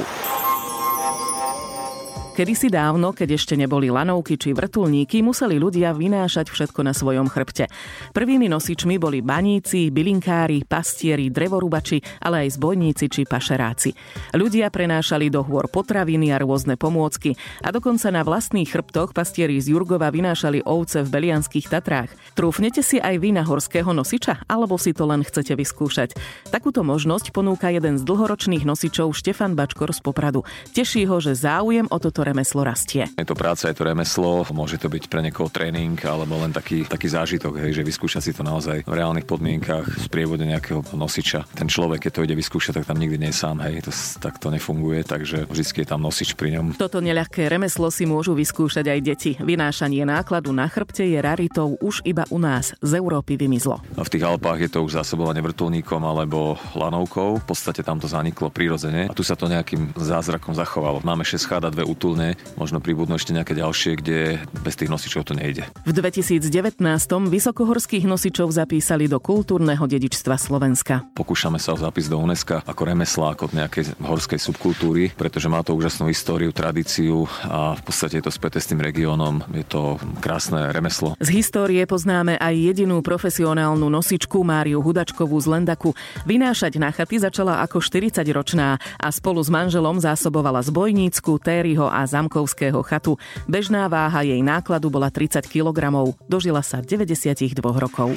Kedysi 2.35 2.67
dávno, 2.67 3.15
keď 3.15 3.39
ešte 3.39 3.55
neboli 3.55 3.95
lanovky 3.95 4.35
či 4.35 4.51
vrtulníky, 4.51 5.23
museli 5.23 5.55
ľudia 5.55 5.95
vynášať 5.95 6.51
všetko 6.51 6.83
na 6.83 6.91
svojom 6.91 7.31
chrbte. 7.31 7.71
Prvými 8.11 8.51
nosičmi 8.51 8.99
boli 8.99 9.23
baníci, 9.23 9.95
bylinkári, 9.95 10.67
pastieri, 10.67 11.31
drevorubači, 11.31 12.03
ale 12.27 12.43
aj 12.43 12.59
zbojníci 12.59 13.07
či 13.07 13.23
pašeráci. 13.23 13.95
Ľudia 14.35 14.67
prenášali 14.75 15.31
do 15.31 15.47
hôr 15.47 15.71
potraviny 15.71 16.35
a 16.35 16.43
rôzne 16.43 16.75
pomôcky 16.75 17.39
a 17.63 17.71
dokonca 17.71 18.11
na 18.11 18.27
vlastných 18.27 18.67
chrbtoch 18.67 19.15
pastieri 19.15 19.63
z 19.63 19.71
Jurgova 19.71 20.11
vynášali 20.11 20.67
ovce 20.67 21.07
v 21.07 21.15
Belianských 21.15 21.71
Tatrách. 21.71 22.11
Trúfnete 22.35 22.83
si 22.83 22.99
aj 22.99 23.15
vy 23.15 23.31
na 23.31 23.47
horského 23.47 23.95
nosiča, 23.95 24.43
alebo 24.51 24.75
si 24.75 24.91
to 24.91 25.07
len 25.07 25.23
chcete 25.23 25.55
vyskúšať? 25.55 26.19
Takúto 26.51 26.83
možnosť 26.83 27.31
ponúka 27.31 27.71
jeden 27.71 27.95
z 27.95 28.03
dlhoročných 28.03 28.67
nosičov 28.67 29.15
Štefan 29.15 29.55
Bačkor 29.55 29.95
z 29.95 30.03
Popradu. 30.03 30.43
Teší 30.75 31.07
ho, 31.07 31.23
že 31.23 31.39
záujem 31.39 31.87
o 31.95 32.03
toto 32.03 32.24
remeslo 32.25 32.65
rastie. 32.65 33.05
Je 33.15 33.29
to 33.29 33.37
práca, 33.37 33.69
je 33.69 33.77
to 33.77 33.85
remeslo, 33.85 34.43
môže 34.51 34.81
to 34.81 34.89
byť 34.89 35.13
pre 35.13 35.21
niekoho 35.21 35.53
tréning 35.53 35.95
alebo 36.03 36.41
len 36.41 36.51
taký, 36.51 36.89
taký 36.89 37.13
zážitok, 37.13 37.61
hej, 37.61 37.81
že 37.81 37.87
vyskúša 37.87 38.25
si 38.25 38.33
to 38.33 38.41
naozaj 38.41 38.83
v 38.83 38.95
reálnych 38.95 39.29
podmienkach 39.29 39.85
v 39.85 40.03
sprievode 40.09 40.49
nejakého 40.49 40.81
nosiča. 40.97 41.45
Ten 41.53 41.69
človek, 41.69 42.09
keď 42.09 42.13
to 42.17 42.25
ide 42.25 42.37
vyskúšať, 42.39 42.81
tak 42.81 42.89
tam 42.89 42.99
nikdy 42.99 43.21
nie 43.21 43.31
je 43.31 43.37
sám, 43.37 43.61
hej, 43.63 43.85
to, 43.85 43.93
tak 44.19 44.41
to 44.41 44.49
nefunguje, 44.49 45.05
takže 45.05 45.45
vždy 45.47 45.85
je 45.85 45.89
tam 45.89 46.01
nosič 46.01 46.33
pri 46.35 46.57
ňom. 46.59 46.81
Toto 46.81 47.05
neľahké 47.05 47.51
remeslo 47.51 47.93
si 47.93 48.09
môžu 48.09 48.33
vyskúšať 48.33 48.89
aj 48.89 49.01
deti. 49.05 49.33
Vynášanie 49.37 50.07
nákladu 50.09 50.55
na 50.55 50.65
chrbte 50.71 51.05
je 51.05 51.19
raritou 51.21 51.77
už 51.83 52.01
iba 52.09 52.25
u 52.33 52.41
nás. 52.41 52.73
Z 52.81 52.97
Európy 52.97 53.37
vymizlo. 53.37 53.83
V 53.99 54.09
tých 54.09 54.25
Alpách 54.25 54.65
je 54.65 54.71
to 54.71 54.87
už 54.87 54.97
zásobovanie 55.03 55.43
vrtulníkom 55.45 56.01
alebo 56.01 56.57
lanovkou. 56.73 57.43
V 57.43 57.47
podstate 57.47 57.85
tam 57.85 57.99
to 58.01 58.09
zaniklo 58.09 58.49
prirodzene 58.49 59.11
a 59.11 59.17
tu 59.17 59.27
sa 59.27 59.35
to 59.35 59.51
nejakým 59.51 59.93
zázrakom 59.99 60.55
zachovalo. 60.55 61.03
Máme 61.03 61.27
6 61.27 61.45
chád 61.45 61.63
a 61.67 61.75
dve 61.75 61.85
útul 61.85 62.14
silné, 62.15 62.39
možno 62.55 62.79
pribudnú 62.79 63.19
ešte 63.19 63.35
nejaké 63.35 63.59
ďalšie, 63.59 63.99
kde 63.99 64.39
bez 64.63 64.79
tých 64.79 64.87
nosičov 64.87 65.27
to 65.27 65.35
nejde. 65.35 65.67
V 65.83 65.91
2019 65.91 66.79
vysokohorských 67.27 68.07
nosičov 68.07 68.55
zapísali 68.55 69.11
do 69.11 69.19
kultúrneho 69.19 69.83
dedičstva 69.83 70.39
Slovenska. 70.39 71.03
Pokúšame 71.19 71.59
sa 71.59 71.75
o 71.75 71.79
zápis 71.83 72.07
do 72.07 72.23
UNESCO 72.23 72.63
ako 72.63 72.83
remesla, 72.87 73.35
ako 73.35 73.51
nejakej 73.51 73.99
horskej 73.99 74.39
subkultúry, 74.39 75.11
pretože 75.19 75.51
má 75.51 75.59
to 75.67 75.75
úžasnú 75.75 76.07
históriu, 76.07 76.55
tradíciu 76.55 77.27
a 77.43 77.75
v 77.75 77.83
podstate 77.83 78.23
je 78.23 78.31
to 78.31 78.33
späté 78.33 78.63
s 78.63 78.71
tým 78.71 78.79
regiónom. 78.79 79.43
Je 79.51 79.67
to 79.67 79.99
krásne 80.23 80.71
remeslo. 80.71 81.19
Z 81.19 81.35
histórie 81.35 81.83
poznáme 81.91 82.39
aj 82.39 82.55
jedinú 82.55 83.03
profesionálnu 83.03 83.91
nosičku 83.91 84.47
Máriu 84.47 84.79
Hudačkovú 84.79 85.35
z 85.43 85.51
Lendaku. 85.51 85.99
Vynášať 86.31 86.79
na 86.79 86.95
chaty 86.95 87.19
začala 87.19 87.59
ako 87.67 87.83
40-ročná 87.83 88.79
a 88.79 89.09
spolu 89.11 89.43
s 89.43 89.51
manželom 89.51 89.99
zásobovala 89.99 90.63
zbojnícku, 90.63 91.43
tériho 91.43 91.89
a 91.89 92.04
Zamkovského 92.07 92.83
chatu. 92.83 93.17
Bežná 93.49 93.89
váha 93.89 94.23
jej 94.23 94.41
nákladu 94.43 94.91
bola 94.91 95.11
30 95.11 95.45
kg. 95.49 95.93
Dožila 96.29 96.63
sa 96.63 96.81
92 96.85 97.61
rokov. 97.61 98.13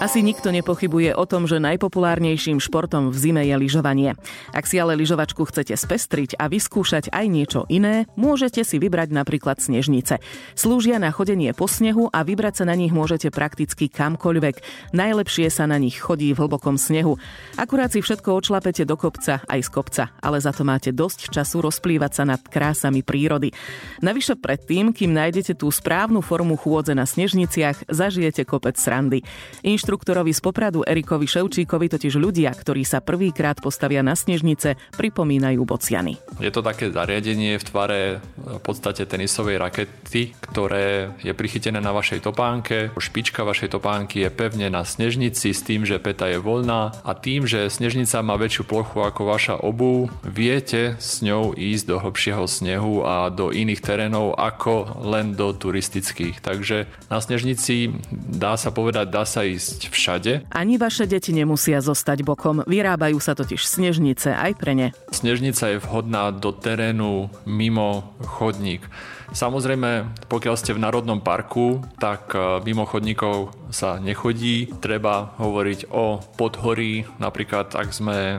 Asi 0.00 0.24
nikto 0.24 0.48
nepochybuje 0.48 1.12
o 1.12 1.28
tom, 1.28 1.44
že 1.44 1.60
najpopulárnejším 1.60 2.56
športom 2.56 3.12
v 3.12 3.16
zime 3.20 3.44
je 3.44 3.52
lyžovanie. 3.52 4.16
Ak 4.48 4.64
si 4.64 4.80
ale 4.80 4.96
lyžovačku 4.96 5.44
chcete 5.44 5.76
spestriť 5.76 6.40
a 6.40 6.48
vyskúšať 6.48 7.12
aj 7.12 7.26
niečo 7.28 7.68
iné, 7.68 8.08
môžete 8.16 8.64
si 8.64 8.80
vybrať 8.80 9.12
napríklad 9.12 9.60
snežnice. 9.60 10.16
Slúžia 10.56 10.96
na 10.96 11.12
chodenie 11.12 11.52
po 11.52 11.68
snehu 11.68 12.08
a 12.16 12.24
vybrať 12.24 12.64
sa 12.64 12.64
na 12.64 12.80
nich 12.80 12.96
môžete 12.96 13.28
prakticky 13.28 13.92
kamkoľvek. 13.92 14.88
Najlepšie 14.96 15.52
sa 15.52 15.68
na 15.68 15.76
nich 15.76 16.00
chodí 16.00 16.32
v 16.32 16.48
hlbokom 16.48 16.80
snehu. 16.80 17.20
Akurát 17.60 17.92
si 17.92 18.00
všetko 18.00 18.40
odšlapete 18.40 18.88
do 18.88 18.96
kopca 18.96 19.44
aj 19.44 19.60
z 19.60 19.68
kopca, 19.68 20.04
ale 20.24 20.40
za 20.40 20.56
to 20.56 20.64
máte 20.64 20.96
dosť 20.96 21.28
času 21.28 21.60
rozplývať 21.60 22.12
sa 22.16 22.24
nad 22.24 22.40
krásami 22.40 23.04
prírody. 23.04 23.52
Navyše 24.00 24.40
predtým, 24.40 24.96
kým 24.96 25.12
nájdete 25.12 25.60
tú 25.60 25.68
správnu 25.68 26.24
formu 26.24 26.56
chôdze 26.56 26.96
na 26.96 27.04
snežniciach, 27.04 27.84
zažijete 27.92 28.48
kopec 28.48 28.80
srandy. 28.80 29.20
Inštru 29.60 29.89
Inštruktorovi 29.90 30.30
z 30.30 30.38
Popradu 30.38 30.86
Erikovi 30.86 31.26
Ševčíkovi 31.26 31.90
totiž 31.90 32.14
ľudia, 32.14 32.54
ktorí 32.54 32.86
sa 32.86 33.02
prvýkrát 33.02 33.58
postavia 33.58 34.06
na 34.06 34.14
snežnice, 34.14 34.78
pripomínajú 34.94 35.66
bociany. 35.66 36.14
Je 36.38 36.46
to 36.54 36.62
také 36.62 36.94
zariadenie 36.94 37.58
v 37.58 37.64
tvare 37.66 38.00
v 38.38 38.62
podstate 38.62 39.02
tenisovej 39.02 39.58
rakety, 39.58 40.30
ktoré 40.46 41.10
je 41.26 41.34
prichytené 41.34 41.82
na 41.82 41.90
vašej 41.90 42.22
topánke. 42.22 42.94
Špička 42.94 43.42
vašej 43.42 43.74
topánky 43.74 44.22
je 44.22 44.30
pevne 44.30 44.70
na 44.70 44.86
snežnici 44.86 45.50
s 45.50 45.66
tým, 45.66 45.82
že 45.82 45.98
peta 45.98 46.30
je 46.30 46.38
voľná 46.38 46.94
a 47.02 47.10
tým, 47.18 47.50
že 47.50 47.66
snežnica 47.66 48.22
má 48.22 48.38
väčšiu 48.38 48.70
plochu 48.70 49.02
ako 49.02 49.26
vaša 49.26 49.58
obu, 49.58 50.06
viete 50.22 51.02
s 51.02 51.18
ňou 51.18 51.58
ísť 51.58 51.84
do 51.90 51.96
hlbšieho 51.98 52.46
snehu 52.46 53.02
a 53.02 53.26
do 53.26 53.50
iných 53.50 53.82
terénov 53.82 54.38
ako 54.38 55.02
len 55.02 55.34
do 55.34 55.50
turistických. 55.50 56.38
Takže 56.38 56.86
na 57.10 57.18
snežnici 57.18 57.90
dá 58.14 58.54
sa 58.54 58.70
povedať, 58.70 59.10
dá 59.10 59.26
sa 59.26 59.42
ísť 59.42 59.79
ísť 59.80 59.88
všade. 59.88 60.32
Ani 60.52 60.76
vaše 60.76 61.08
deti 61.08 61.32
nemusia 61.32 61.80
zostať 61.80 62.20
bokom. 62.20 62.60
Vyrábajú 62.68 63.16
sa 63.16 63.32
totiž 63.32 63.64
snežnice 63.64 64.36
aj 64.36 64.52
pre 64.60 64.76
ne. 64.76 64.88
Snežnica 65.08 65.72
je 65.72 65.80
vhodná 65.80 66.28
do 66.36 66.52
terénu 66.52 67.32
mimo 67.48 68.12
chodník. 68.20 68.84
Samozrejme, 69.30 70.10
pokiaľ 70.26 70.54
ste 70.58 70.74
v 70.74 70.82
Národnom 70.82 71.22
parku, 71.22 71.78
tak 72.02 72.34
e, 72.34 72.58
mimo 72.66 72.82
chodníkov 72.82 73.54
sa 73.70 74.02
nechodí. 74.02 74.66
Treba 74.82 75.38
hovoriť 75.38 75.94
o 75.94 76.18
podhorí, 76.34 77.06
napríklad 77.22 77.70
ak 77.78 77.94
sme 77.94 78.18
e, 78.18 78.38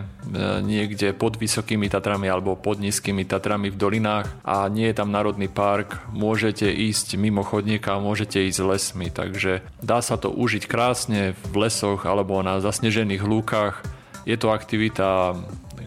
niekde 0.59 1.15
pod 1.15 1.39
vysokými 1.39 1.87
Tatrami 1.87 2.27
alebo 2.27 2.59
pod 2.59 2.83
nízkymi 2.83 3.23
Tatrami 3.23 3.71
v 3.71 3.79
dolinách 3.79 4.27
a 4.43 4.67
nie 4.67 4.91
je 4.91 4.99
tam 4.99 5.15
Národný 5.15 5.47
park, 5.47 6.03
môžete 6.11 6.67
ísť 6.67 7.15
mimo 7.15 7.47
chodníka 7.47 7.95
môžete 7.95 8.43
ísť 8.51 8.59
lesmi. 8.59 9.07
Takže 9.07 9.63
dá 9.79 10.03
sa 10.03 10.19
to 10.19 10.27
užiť 10.27 10.67
krásne 10.67 11.30
v 11.33 11.55
lesoch 11.67 12.05
alebo 12.05 12.39
na 12.43 12.59
zasnežených 12.59 13.23
lúkach. 13.23 13.83
Je 14.23 14.37
to 14.37 14.53
aktivita 14.53 15.33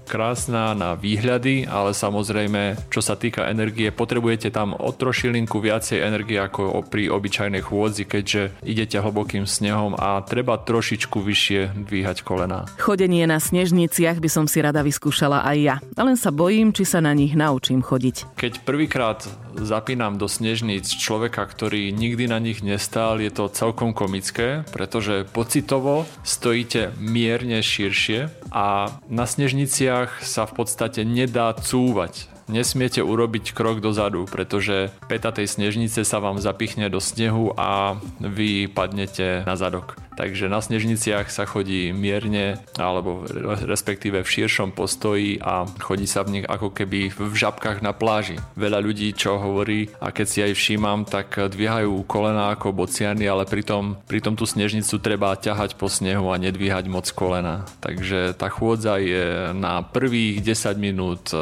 krásna 0.04 0.76
na 0.76 0.94
výhľady, 0.94 1.64
ale 1.64 1.96
samozrejme, 1.96 2.92
čo 2.92 3.00
sa 3.00 3.16
týka 3.16 3.49
energie, 3.49 3.88
potrebujete 3.90 4.52
tam 4.52 4.76
o 4.76 4.92
trošilinku 4.92 5.58
viacej 5.58 6.04
energie 6.04 6.38
ako 6.38 6.84
pri 6.87 7.08
obyčajnej 7.08 7.64
chôdzi, 7.64 8.04
keďže 8.04 8.42
idete 8.62 9.00
hlbokým 9.00 9.49
snehom 9.49 9.96
a 9.96 10.20
treba 10.23 10.61
trošičku 10.61 11.18
vyššie 11.18 11.88
dvíhať 11.88 12.23
kolena. 12.23 12.68
Chodenie 12.76 13.25
na 13.25 13.40
snežniciach 13.40 14.20
by 14.20 14.28
som 14.30 14.44
si 14.44 14.61
rada 14.61 14.84
vyskúšala 14.84 15.42
aj 15.42 15.56
ja, 15.58 15.76
len 15.96 16.16
sa 16.20 16.28
bojím, 16.28 16.76
či 16.76 16.84
sa 16.84 17.00
na 17.00 17.16
nich 17.16 17.32
naučím 17.32 17.80
chodiť. 17.80 18.37
Keď 18.37 18.52
prvýkrát 18.62 19.25
zapínam 19.54 20.18
do 20.18 20.26
snežníc 20.26 20.90
človeka, 20.99 21.46
ktorý 21.46 21.94
nikdy 21.94 22.26
na 22.26 22.42
nich 22.42 22.61
nestál, 22.61 23.23
je 23.23 23.30
to 23.30 23.46
celkom 23.46 23.94
komické, 23.94 24.66
pretože 24.75 25.30
pocitovo 25.30 26.11
stojíte 26.26 26.90
mierne 26.99 27.62
širšie 27.62 28.50
a 28.50 28.90
na 29.06 29.25
snežniciach 29.26 29.93
lyžiach 29.94 30.26
sa 30.26 30.42
v 30.50 30.52
podstate 30.58 31.06
nedá 31.06 31.54
cúvať. 31.54 32.33
Nesmiete 32.44 33.00
urobiť 33.00 33.56
krok 33.56 33.80
dozadu, 33.80 34.28
pretože 34.28 34.92
peta 35.08 35.32
tej 35.32 35.48
snežnice 35.48 36.04
sa 36.04 36.20
vám 36.20 36.36
zapichne 36.36 36.92
do 36.92 37.00
snehu 37.00 37.56
a 37.56 37.96
vy 38.20 38.68
padnete 38.68 39.42
na 39.48 39.56
zadok. 39.56 39.96
Takže 40.14 40.46
na 40.46 40.62
snežniciach 40.62 41.26
sa 41.26 41.42
chodí 41.42 41.90
mierne, 41.90 42.62
alebo 42.78 43.26
respektíve 43.66 44.22
v 44.22 44.30
širšom 44.30 44.70
postoji 44.70 45.42
a 45.42 45.66
chodí 45.82 46.06
sa 46.06 46.22
v 46.22 46.38
nich 46.38 46.46
ako 46.46 46.70
keby 46.70 47.10
v 47.10 47.34
žabkách 47.34 47.82
na 47.82 47.90
pláži. 47.90 48.38
Veľa 48.54 48.78
ľudí, 48.78 49.10
čo 49.10 49.42
hovorí, 49.42 49.90
a 49.98 50.14
keď 50.14 50.26
si 50.26 50.38
aj 50.46 50.52
všímam, 50.54 51.02
tak 51.02 51.34
dvíhajú 51.34 52.06
kolena 52.06 52.54
ako 52.54 52.70
bociany, 52.70 53.26
ale 53.26 53.42
pritom, 53.42 53.98
pritom 54.06 54.38
tú 54.38 54.46
snežnicu 54.46 55.02
treba 55.02 55.34
ťahať 55.34 55.74
po 55.74 55.90
snehu 55.90 56.30
a 56.30 56.38
nedvíhať 56.38 56.86
moc 56.86 57.10
kolena. 57.10 57.66
Takže 57.82 58.38
tá 58.38 58.46
chôdza 58.46 59.02
je 59.02 59.50
na 59.50 59.82
prvých 59.82 60.46
10 60.46 60.78
minút 60.78 61.34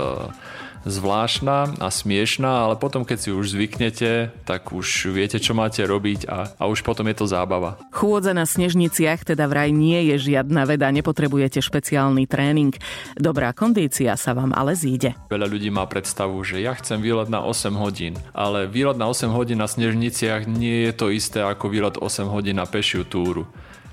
zvláštna 0.85 1.79
a 1.79 1.89
smiešná, 1.89 2.69
ale 2.69 2.75
potom 2.79 3.07
keď 3.07 3.19
si 3.19 3.31
už 3.31 3.55
zvyknete, 3.55 4.31
tak 4.47 4.71
už 4.75 5.11
viete, 5.15 5.39
čo 5.39 5.55
máte 5.55 5.83
robiť 5.87 6.27
a, 6.27 6.53
a 6.59 6.65
už 6.67 6.83
potom 6.83 7.07
je 7.11 7.17
to 7.17 7.27
zábava. 7.27 7.79
Chôdza 7.95 8.35
na 8.35 8.47
snežniciach 8.47 9.23
teda 9.27 9.47
vraj 9.47 9.71
nie 9.71 10.13
je 10.15 10.33
žiadna 10.33 10.67
veda, 10.67 10.91
nepotrebujete 10.91 11.63
špeciálny 11.63 12.27
tréning. 12.27 12.75
Dobrá 13.19 13.55
kondícia 13.55 14.15
sa 14.19 14.35
vám 14.35 14.55
ale 14.55 14.75
zíde. 14.75 15.15
Veľa 15.31 15.47
ľudí 15.49 15.71
má 15.71 15.87
predstavu, 15.87 16.43
že 16.43 16.63
ja 16.63 16.75
chcem 16.79 16.99
výlet 16.99 17.31
na 17.31 17.43
8 17.43 17.75
hodín, 17.79 18.19
ale 18.35 18.67
výlet 18.67 18.99
na 18.99 19.07
8 19.11 19.31
hodín 19.33 19.59
na 19.63 19.69
snežniciach 19.71 20.47
nie 20.51 20.91
je 20.91 20.93
to 20.95 21.11
isté 21.13 21.43
ako 21.43 21.71
výlet 21.71 21.97
8 21.99 22.29
hodín 22.29 22.59
na 22.59 22.67
pešiu 22.67 23.07
túru. 23.07 23.47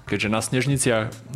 Keďže 0.10 0.34
na, 0.34 0.42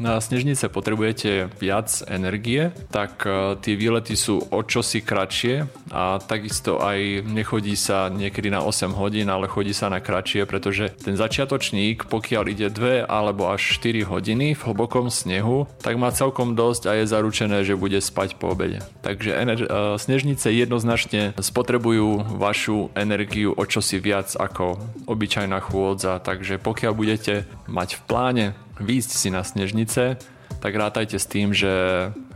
na 0.02 0.14
snežnice 0.18 0.66
potrebujete 0.66 1.54
viac 1.62 1.94
energie, 2.10 2.74
tak 2.90 3.22
e, 3.22 3.54
tie 3.62 3.78
výlety 3.78 4.18
sú 4.18 4.42
o 4.50 4.66
čosi 4.66 5.06
kratšie 5.06 5.70
a 5.94 6.18
takisto 6.18 6.82
aj 6.82 7.22
nechodí 7.22 7.78
sa 7.78 8.10
niekedy 8.10 8.50
na 8.50 8.66
8 8.66 8.98
hodín, 8.98 9.30
ale 9.30 9.46
chodí 9.46 9.78
sa 9.78 9.94
na 9.94 10.02
kratšie, 10.02 10.50
pretože 10.50 10.90
ten 11.06 11.14
začiatočník, 11.14 12.10
pokiaľ 12.10 12.44
ide 12.50 12.74
2 12.74 13.06
alebo 13.06 13.54
až 13.54 13.78
4 13.78 14.10
hodiny 14.10 14.58
v 14.58 14.62
hlbokom 14.66 15.14
snehu, 15.14 15.70
tak 15.86 16.02
má 16.02 16.10
celkom 16.10 16.58
dosť 16.58 16.90
a 16.90 16.98
je 16.98 17.06
zaručené, 17.06 17.62
že 17.62 17.78
bude 17.78 18.02
spať 18.02 18.42
po 18.42 18.58
obede. 18.58 18.82
Takže 19.06 19.38
ener- 19.38 19.70
e, 19.70 20.02
snežnice 20.02 20.50
jednoznačne 20.50 21.38
spotrebujú 21.38 22.42
vašu 22.42 22.90
energiu 22.98 23.54
o 23.54 23.64
čosi 23.70 24.02
viac 24.02 24.34
ako 24.34 24.82
obyčajná 25.06 25.62
chôdza, 25.62 26.18
takže 26.18 26.58
pokiaľ 26.58 26.94
budete 26.98 27.46
mať 27.70 28.02
v 28.02 28.04
pláne 28.10 28.46
výjsť 28.80 29.12
si 29.12 29.30
na 29.30 29.46
snežnice, 29.46 30.18
tak 30.64 30.74
rátajte 30.80 31.20
s 31.20 31.28
tým, 31.28 31.52
že 31.52 31.70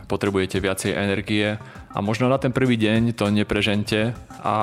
potrebujete 0.08 0.56
viacej 0.58 0.96
energie 0.96 1.60
a 1.92 1.98
možno 2.00 2.32
na 2.32 2.40
ten 2.40 2.48
prvý 2.48 2.80
deň 2.80 3.12
to 3.12 3.28
neprežente 3.28 4.16
a 4.40 4.56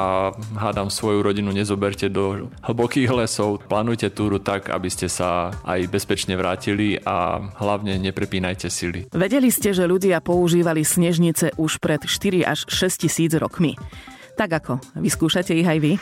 hádam 0.58 0.90
svoju 0.90 1.22
rodinu 1.22 1.54
nezoberte 1.54 2.10
do 2.10 2.50
hlbokých 2.66 3.14
lesov. 3.14 3.62
Plánujte 3.70 4.10
túru 4.10 4.42
tak, 4.42 4.74
aby 4.74 4.90
ste 4.90 5.06
sa 5.06 5.54
aj 5.66 5.86
bezpečne 5.90 6.34
vrátili 6.34 6.98
a 7.06 7.38
hlavne 7.62 8.02
neprepínajte 8.02 8.68
sily. 8.74 9.06
Vedeli 9.14 9.54
ste, 9.54 9.74
že 9.74 9.86
ľudia 9.86 10.18
používali 10.26 10.82
snežnice 10.82 11.54
už 11.62 11.78
pred 11.78 12.02
4 12.02 12.42
až 12.42 12.66
6 12.66 13.06
tisíc 13.06 13.32
rokmi. 13.38 13.78
Tak 14.36 14.50
ako, 14.52 14.74
vyskúšate 15.00 15.56
ich 15.56 15.70
aj 15.70 15.80
vy? 15.80 15.94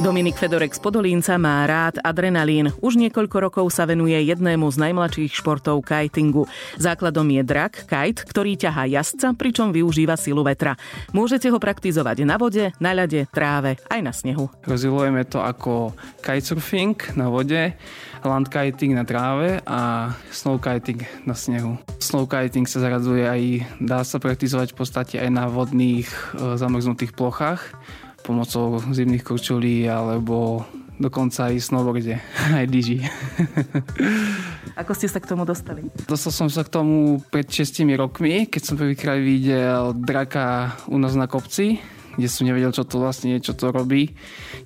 Dominik 0.00 0.40
Fedorek 0.40 0.72
z 0.72 0.80
Podolínca 0.80 1.36
má 1.36 1.68
rád 1.68 2.00
adrenalín. 2.00 2.72
Už 2.80 2.96
niekoľko 2.96 3.36
rokov 3.36 3.68
sa 3.68 3.84
venuje 3.84 4.16
jednému 4.16 4.64
z 4.72 4.80
najmladších 4.80 5.28
športov 5.28 5.84
kitingu. 5.84 6.48
Základom 6.80 7.28
je 7.28 7.44
drak, 7.44 7.84
kite, 7.84 8.24
ktorý 8.24 8.56
ťahá 8.56 8.88
jazdca, 8.88 9.36
pričom 9.36 9.76
využíva 9.76 10.16
silu 10.16 10.40
vetra. 10.40 10.80
Môžete 11.12 11.52
ho 11.52 11.60
praktizovať 11.60 12.24
na 12.24 12.40
vode, 12.40 12.72
na 12.80 12.96
ľade, 12.96 13.28
tráve, 13.28 13.76
aj 13.92 14.00
na 14.00 14.12
snehu. 14.16 14.48
Rozdielujeme 14.64 15.20
to 15.28 15.44
ako 15.44 15.92
kitesurfing 16.24 16.96
na 17.20 17.28
vode, 17.28 17.76
land 18.24 18.48
kiting 18.48 18.96
na 18.96 19.04
tráve 19.04 19.60
a 19.68 20.12
snow 20.32 20.56
kiting 20.56 21.04
na 21.28 21.36
snehu. 21.36 21.76
Snow 22.00 22.24
kiting 22.24 22.64
sa 22.64 22.80
zaradzuje 22.80 23.28
aj, 23.28 23.42
dá 23.84 24.00
sa 24.00 24.16
praktizovať 24.16 24.72
v 24.72 24.78
podstate 24.80 25.20
aj 25.20 25.28
na 25.28 25.44
vodných 25.44 26.08
e, 26.08 26.56
zamrznutých 26.56 27.12
plochách 27.12 27.76
pomocou 28.22 28.80
zimných 28.92 29.24
kurčulí 29.24 29.88
alebo 29.88 30.64
dokonca 31.00 31.48
aj 31.48 31.64
snowboarde, 31.64 32.20
aj 32.60 32.66
lyži. 32.68 33.00
Ako 34.76 34.92
ste 34.92 35.08
sa 35.08 35.18
k 35.18 35.32
tomu 35.32 35.48
dostali? 35.48 35.88
Dostal 36.04 36.32
som 36.32 36.48
sa 36.52 36.60
k 36.62 36.70
tomu 36.70 37.24
pred 37.32 37.48
6 37.48 37.80
rokmi, 37.96 38.46
keď 38.46 38.62
som 38.62 38.76
prvýkrát 38.76 39.16
videl 39.16 39.96
draka 39.96 40.76
u 40.92 41.00
nás 41.00 41.16
na 41.16 41.24
kopci, 41.24 41.80
kde 42.20 42.28
som 42.28 42.44
nevedel, 42.44 42.68
čo 42.74 42.84
to 42.84 43.00
vlastne 43.00 43.38
je, 43.38 43.50
čo 43.50 43.56
to 43.56 43.72
robí. 43.72 44.12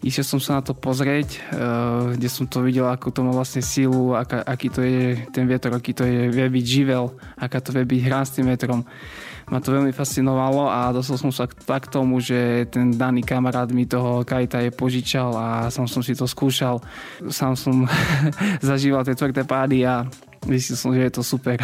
Išiel 0.03 0.27
som 0.27 0.41
sa 0.43 0.59
na 0.59 0.63
to 0.67 0.75
pozrieť, 0.75 1.39
eh, 1.39 2.19
kde 2.19 2.29
som 2.29 2.51
to 2.51 2.67
videl, 2.67 2.91
ako 2.91 3.15
to 3.15 3.21
má 3.23 3.31
vlastne 3.31 3.63
sílu, 3.63 4.19
aká, 4.19 4.43
aký 4.43 4.69
to 4.75 4.83
je 4.83 5.15
ten 5.31 5.47
vietor, 5.47 5.71
aký 5.71 5.95
to 5.95 6.03
je, 6.03 6.35
vie 6.35 6.47
byť 6.51 6.65
živel, 6.67 7.15
aká 7.39 7.63
to 7.63 7.71
vie 7.71 7.87
byť 7.87 8.01
hra 8.11 8.21
s 8.27 8.35
tým 8.35 8.51
vetrom 8.51 8.83
ma 9.49 9.61
to 9.61 9.77
veľmi 9.77 9.93
fascinovalo 9.93 10.73
a 10.73 10.93
dostal 10.93 11.21
som 11.21 11.33
sa 11.33 11.45
tak 11.45 11.89
k 11.89 11.93
tomu, 11.93 12.21
že 12.21 12.65
ten 12.73 12.97
daný 12.97 13.21
kamarát 13.21 13.69
mi 13.69 13.85
toho 13.85 14.25
kajta 14.25 14.65
je 14.65 14.71
požičal 14.73 15.31
a 15.37 15.47
som 15.69 15.85
som 15.85 16.01
si 16.01 16.17
to 16.17 16.25
skúšal. 16.25 16.81
Sám 17.29 17.55
som 17.57 17.85
zažíval 18.69 19.05
tie 19.05 19.17
tvrdé 19.17 19.45
pády 19.45 19.85
a 19.85 20.09
Myslím 20.45 20.77
som, 20.77 20.93
že 20.93 21.09
je 21.09 21.13
to 21.13 21.23
super. 21.25 21.57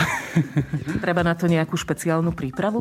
Treba 1.05 1.21
na 1.21 1.37
to 1.37 1.45
nejakú 1.45 1.77
špeciálnu 1.77 2.33
prípravu? 2.33 2.81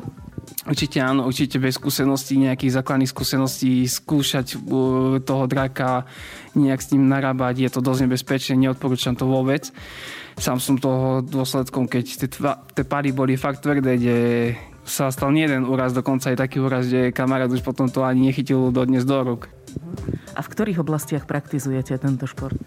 Určite 0.64 1.04
áno, 1.04 1.28
určite 1.28 1.60
bez 1.60 1.76
skúseností, 1.76 2.40
nejakých 2.40 2.80
základných 2.80 3.12
skúseností, 3.12 3.84
skúšať 3.84 4.56
uh, 4.56 5.20
toho 5.20 5.44
draka, 5.46 6.08
nejak 6.56 6.80
s 6.80 6.92
ním 6.96 7.12
narábať, 7.12 7.68
je 7.68 7.70
to 7.70 7.84
dosť 7.84 8.08
nebezpečné, 8.08 8.56
neodporúčam 8.56 9.14
to 9.14 9.28
vôbec. 9.28 9.68
Sám 10.40 10.64
som 10.64 10.80
toho 10.80 11.20
dôsledkom, 11.20 11.92
keď 11.92 12.06
tie, 12.26 12.30
tie 12.48 12.86
pády 12.88 13.12
boli 13.12 13.36
fakt 13.36 13.60
tvrdé, 13.60 14.00
kde 14.00 14.18
sa 14.90 15.14
stal 15.14 15.30
nie 15.30 15.46
jeden 15.46 15.70
úraz, 15.70 15.94
dokonca 15.94 16.34
aj 16.34 16.42
taký 16.42 16.58
úraz, 16.58 16.90
že 16.90 17.14
kamarát 17.14 17.48
už 17.48 17.62
potom 17.62 17.86
to 17.88 18.02
ani 18.02 18.34
nechytil 18.34 18.74
dodnes 18.74 19.06
do 19.06 19.22
rúk. 19.22 19.48
A 20.34 20.42
v 20.42 20.50
ktorých 20.50 20.82
oblastiach 20.82 21.30
praktizujete 21.30 21.94
tento 22.02 22.26
šport? 22.26 22.58
E, 22.58 22.66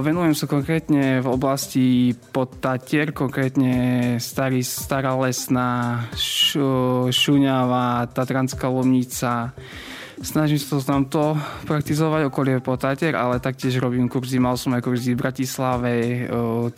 venujem 0.00 0.32
sa 0.32 0.48
konkrétne 0.48 1.20
v 1.20 1.28
oblasti 1.28 2.16
Podtatier, 2.32 3.12
konkrétne 3.12 4.16
starý, 4.22 4.64
Stará 4.64 5.12
lesná, 5.18 6.06
Šuňava, 7.10 8.08
Tatranská 8.08 8.70
Lomnica, 8.70 9.52
Snažím 10.22 10.62
sa 10.62 10.78
tam 10.78 11.10
to 11.10 11.34
praktizovať 11.66 12.30
okolie 12.30 12.62
Potáter, 12.62 13.18
ale 13.18 13.42
taktiež 13.42 13.82
robím 13.82 14.06
kurzy, 14.06 14.38
mal 14.38 14.54
som 14.54 14.70
aj 14.70 14.86
kurzy 14.86 15.18
v 15.18 15.22
Bratislave, 15.26 15.92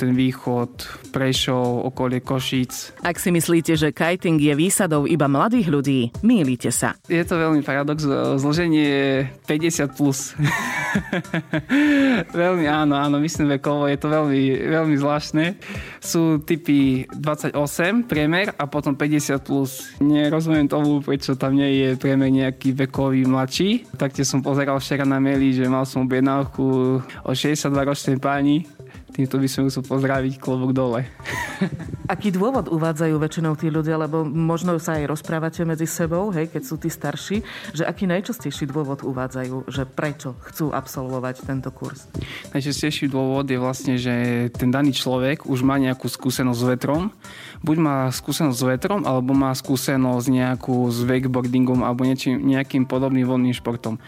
ten 0.00 0.16
východ, 0.16 0.72
Prešov, 1.12 1.84
okolie 1.92 2.24
Košíc. 2.24 2.96
Ak 3.04 3.20
si 3.20 3.28
myslíte, 3.28 3.76
že 3.76 3.92
kiting 3.92 4.40
je 4.40 4.56
výsadou 4.56 5.04
iba 5.04 5.28
mladých 5.28 5.68
ľudí, 5.68 6.00
mýlite 6.24 6.72
sa. 6.72 6.96
Je 7.12 7.20
to 7.28 7.36
veľmi 7.36 7.60
paradox, 7.60 8.08
zloženie 8.40 9.28
50 9.44 9.92
plus. 9.92 10.32
veľmi 12.32 12.64
áno, 12.64 12.96
áno, 12.96 13.20
myslím 13.20 13.60
vekovo, 13.60 13.84
je 13.84 14.00
to 14.00 14.08
veľmi, 14.08 14.72
veľmi 14.72 14.96
zvláštne. 14.96 15.60
Sú 16.00 16.40
typy 16.40 17.04
28 17.12 17.52
priemer 18.08 18.56
a 18.56 18.64
potom 18.64 18.96
50 18.96 19.44
plus. 19.44 19.92
Nerozumiem 20.00 20.64
tomu, 20.72 21.04
prečo 21.04 21.36
tam 21.36 21.52
nie 21.52 21.84
je 21.84 21.88
priemer 22.00 22.32
nejaký 22.32 22.72
vekový 22.72 23.25
mladší. 23.26 23.90
Taktiež 23.98 24.30
som 24.30 24.40
pozeral 24.40 24.78
včera 24.78 25.04
na 25.04 25.20
maili, 25.20 25.52
že 25.52 25.66
mal 25.66 25.84
som 25.84 26.06
objednávku 26.06 26.64
o 27.02 27.32
62 27.34 27.70
ročnej 27.82 28.18
páni. 28.22 28.64
Týmto 29.16 29.40
by 29.40 29.48
som 29.48 29.64
musel 29.64 29.80
pozdraviť 29.80 30.36
klobúk 30.36 30.76
dole. 30.76 31.08
Aký 32.12 32.28
dôvod 32.28 32.68
uvádzajú 32.68 33.16
väčšinou 33.16 33.56
tí 33.56 33.72
ľudia, 33.72 33.96
lebo 33.96 34.28
možno 34.28 34.76
sa 34.76 35.00
aj 35.00 35.08
rozprávate 35.08 35.64
medzi 35.64 35.88
sebou, 35.88 36.28
hej, 36.36 36.52
keď 36.52 36.62
sú 36.62 36.76
tí 36.76 36.92
starší, 36.92 37.40
že 37.72 37.88
aký 37.88 38.04
najčastejší 38.06 38.68
dôvod 38.68 39.02
uvádzajú, 39.02 39.72
že 39.72 39.88
prečo 39.88 40.36
chcú 40.46 40.70
absolvovať 40.70 41.48
tento 41.48 41.72
kurz? 41.72 42.06
Najčastejší 42.52 43.08
dôvod 43.08 43.48
je 43.48 43.56
vlastne, 43.56 43.96
že 43.96 44.46
ten 44.52 44.68
daný 44.68 44.92
človek 44.92 45.48
už 45.48 45.64
má 45.64 45.80
nejakú 45.80 46.06
skúsenosť 46.12 46.60
s 46.60 46.68
vetrom, 46.76 47.08
buď 47.62 47.76
má 47.78 47.96
skúsenosť 48.10 48.56
s 48.56 48.64
vetrom, 48.64 49.00
alebo 49.04 49.32
má 49.32 49.52
skúsenosť 49.54 50.26
nejakú 50.28 50.88
s 50.90 51.04
wakeboardingom 51.06 51.84
alebo 51.84 52.04
niečím, 52.04 52.42
nejakým 52.42 52.84
podobným 52.88 53.24
voľným 53.28 53.54
športom. 53.54 54.00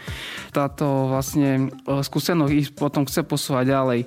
Táto 0.51 1.13
vlastne 1.13 1.71
e, 1.85 2.01
skúsenosť 2.03 2.53
ich 2.53 2.69
potom 2.73 3.05
chce 3.05 3.23
posúvať 3.25 3.65
ďalej. 3.71 3.99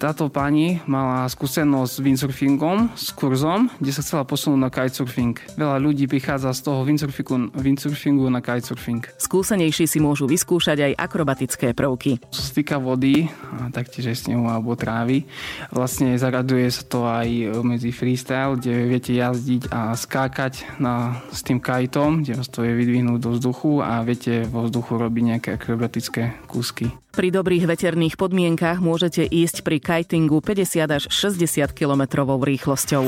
Táto 0.00 0.32
pani 0.32 0.80
mala 0.88 1.28
skúsenosť 1.28 1.92
s 1.92 1.98
windsurfingom, 2.00 2.96
s 2.96 3.12
kurzom, 3.12 3.68
kde 3.78 3.92
sa 3.92 4.00
chcela 4.00 4.24
posunúť 4.24 4.60
na 4.60 4.70
kitesurfing. 4.72 5.36
Veľa 5.60 5.76
ľudí 5.76 6.08
prichádza 6.08 6.56
z 6.56 6.60
toho 6.64 6.80
windsurfingu, 6.88 7.52
windsurfingu 7.52 8.26
na 8.32 8.40
kitesurfing. 8.40 9.04
Skúsenejší 9.20 9.84
si 9.84 9.98
môžu 10.00 10.24
vyskúšať 10.24 10.90
aj 10.90 10.92
akrobatické 10.96 11.76
prvky. 11.76 12.16
Čo 12.32 12.40
sa 12.40 12.50
týka 12.56 12.76
vody, 12.80 13.28
taktiež 13.70 14.10
aj 14.10 14.26
snehu 14.26 14.48
alebo 14.48 14.72
trávy, 14.72 15.28
vlastne 15.68 16.16
zaraduje 16.16 16.66
sa 16.72 16.82
to 16.88 17.04
aj 17.04 17.28
medzi 17.60 17.92
freestyle, 17.92 18.56
kde 18.56 18.89
viete 18.90 19.14
jazdiť 19.14 19.70
a 19.70 19.94
skákať 19.94 20.82
na, 20.82 21.22
s 21.30 21.46
tým 21.46 21.62
kajtom, 21.62 22.26
kde 22.26 22.42
vás 22.42 22.50
to 22.50 22.66
je 22.66 22.74
vydvihnúť 22.74 23.22
do 23.22 23.30
vzduchu 23.38 23.78
a 23.78 24.02
viete 24.02 24.42
vo 24.50 24.66
vzduchu 24.66 24.98
robiť 24.98 25.22
nejaké 25.22 25.48
akrobatické 25.54 26.50
kúsky. 26.50 26.90
Pri 27.14 27.30
dobrých 27.30 27.70
veterných 27.70 28.18
podmienkach 28.18 28.82
môžete 28.82 29.22
ísť 29.22 29.62
pri 29.62 29.78
kitingu 29.78 30.42
50 30.42 30.90
až 30.90 31.06
60 31.06 31.70
km 31.70 32.26
rýchlosťou. 32.26 33.06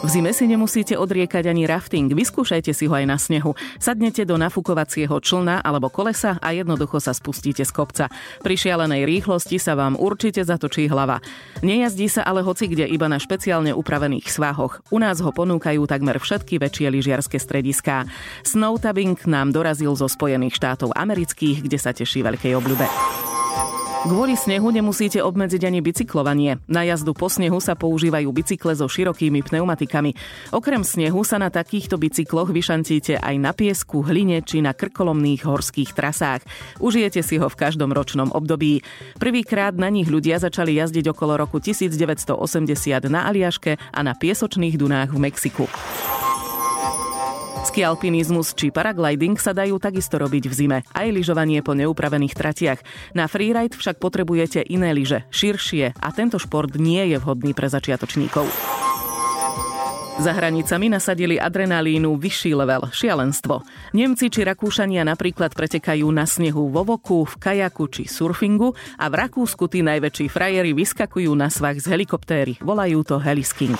V 0.00 0.08
zime 0.08 0.32
si 0.32 0.48
nemusíte 0.48 0.96
odriekať 0.96 1.52
ani 1.52 1.68
rafting, 1.68 2.08
vyskúšajte 2.08 2.72
si 2.72 2.88
ho 2.88 2.94
aj 2.96 3.04
na 3.04 3.20
snehu. 3.20 3.52
Sadnete 3.76 4.24
do 4.24 4.40
nafúkovacieho 4.40 5.12
člna 5.20 5.60
alebo 5.60 5.92
kolesa 5.92 6.40
a 6.40 6.56
jednoducho 6.56 7.04
sa 7.04 7.12
spustíte 7.12 7.60
z 7.60 7.68
kopca. 7.68 8.08
Pri 8.40 8.56
šialenej 8.56 9.04
rýchlosti 9.04 9.60
sa 9.60 9.76
vám 9.76 10.00
určite 10.00 10.40
zatočí 10.40 10.88
hlava. 10.88 11.20
Nejazdí 11.60 12.08
sa 12.08 12.24
ale 12.24 12.40
hoci 12.40 12.72
kde 12.72 12.88
iba 12.88 13.12
na 13.12 13.20
špeciálne 13.20 13.76
upravených 13.76 14.32
svahoch. 14.32 14.80
U 14.88 14.96
nás 14.96 15.20
ho 15.20 15.36
ponúkajú 15.36 15.84
takmer 15.84 16.16
všetky 16.16 16.56
väčšie 16.56 16.88
lyžiarske 16.88 17.36
strediská. 17.36 18.08
Snowtubbing 18.40 19.20
nám 19.28 19.52
dorazil 19.52 19.92
zo 20.00 20.08
Spojených 20.08 20.56
štátov 20.56 20.96
amerických, 20.96 21.68
kde 21.68 21.76
sa 21.76 21.92
teší 21.92 22.24
veľkej 22.24 22.56
obľube. 22.56 22.88
Kvôli 24.00 24.32
snehu 24.32 24.72
nemusíte 24.72 25.20
obmedziť 25.20 25.60
ani 25.68 25.84
bicyklovanie. 25.84 26.56
Na 26.72 26.88
jazdu 26.88 27.12
po 27.12 27.28
snehu 27.28 27.60
sa 27.60 27.76
používajú 27.76 28.32
bicykle 28.32 28.72
so 28.72 28.88
širokými 28.88 29.44
pneumatikami. 29.44 30.16
Okrem 30.56 30.80
snehu 30.80 31.20
sa 31.20 31.36
na 31.36 31.52
takýchto 31.52 32.00
bicykloch 32.00 32.48
vyšantíte 32.48 33.20
aj 33.20 33.36
na 33.36 33.52
piesku, 33.52 34.00
hline 34.00 34.40
či 34.40 34.64
na 34.64 34.72
krkolomných 34.72 35.44
horských 35.44 35.92
trasách. 35.92 36.40
Užijete 36.80 37.20
si 37.20 37.36
ho 37.36 37.52
v 37.52 37.60
každom 37.60 37.92
ročnom 37.92 38.32
období. 38.32 38.80
Prvýkrát 39.20 39.76
na 39.76 39.92
nich 39.92 40.08
ľudia 40.08 40.40
začali 40.40 40.80
jazdiť 40.80 41.12
okolo 41.12 41.36
roku 41.36 41.60
1980 41.60 42.32
na 43.12 43.28
Aliaške 43.28 43.76
a 43.76 44.00
na 44.00 44.16
piesočných 44.16 44.80
dunách 44.80 45.12
v 45.12 45.28
Mexiku. 45.28 45.68
Ski 47.60 47.84
alpinizmus 47.84 48.56
či 48.56 48.72
paragliding 48.72 49.36
sa 49.36 49.52
dajú 49.52 49.76
takisto 49.76 50.16
robiť 50.16 50.48
v 50.48 50.54
zime, 50.56 50.78
aj 50.96 51.12
lyžovanie 51.12 51.60
po 51.60 51.76
neupravených 51.76 52.32
tratiach. 52.32 52.80
Na 53.12 53.28
freeride 53.28 53.76
však 53.76 54.00
potrebujete 54.00 54.64
iné 54.64 54.96
lyže, 54.96 55.28
širšie 55.28 55.92
a 55.92 56.08
tento 56.10 56.40
šport 56.40 56.72
nie 56.80 57.12
je 57.12 57.20
vhodný 57.20 57.52
pre 57.52 57.68
začiatočníkov. 57.68 58.48
Za 60.20 60.36
hranicami 60.36 60.92
nasadili 60.92 61.40
adrenalínu 61.40 62.12
vyšší 62.20 62.52
level, 62.52 62.92
šialenstvo. 62.92 63.64
Nemci 63.96 64.28
či 64.28 64.44
Rakúšania 64.44 65.00
napríklad 65.00 65.56
pretekajú 65.56 66.04
na 66.12 66.28
snehu 66.28 66.68
vo 66.68 66.84
voku, 66.84 67.24
v 67.24 67.34
kajaku 67.40 67.88
či 67.88 68.04
surfingu 68.04 68.76
a 69.00 69.08
v 69.08 69.14
Rakúsku 69.16 69.64
tí 69.72 69.80
najväčší 69.80 70.28
frajeri 70.28 70.76
vyskakujú 70.76 71.32
na 71.32 71.48
svach 71.48 71.80
z 71.80 71.88
helikoptéry. 71.88 72.60
Volajú 72.60 73.00
to 73.00 73.16
helisking. 73.16 73.72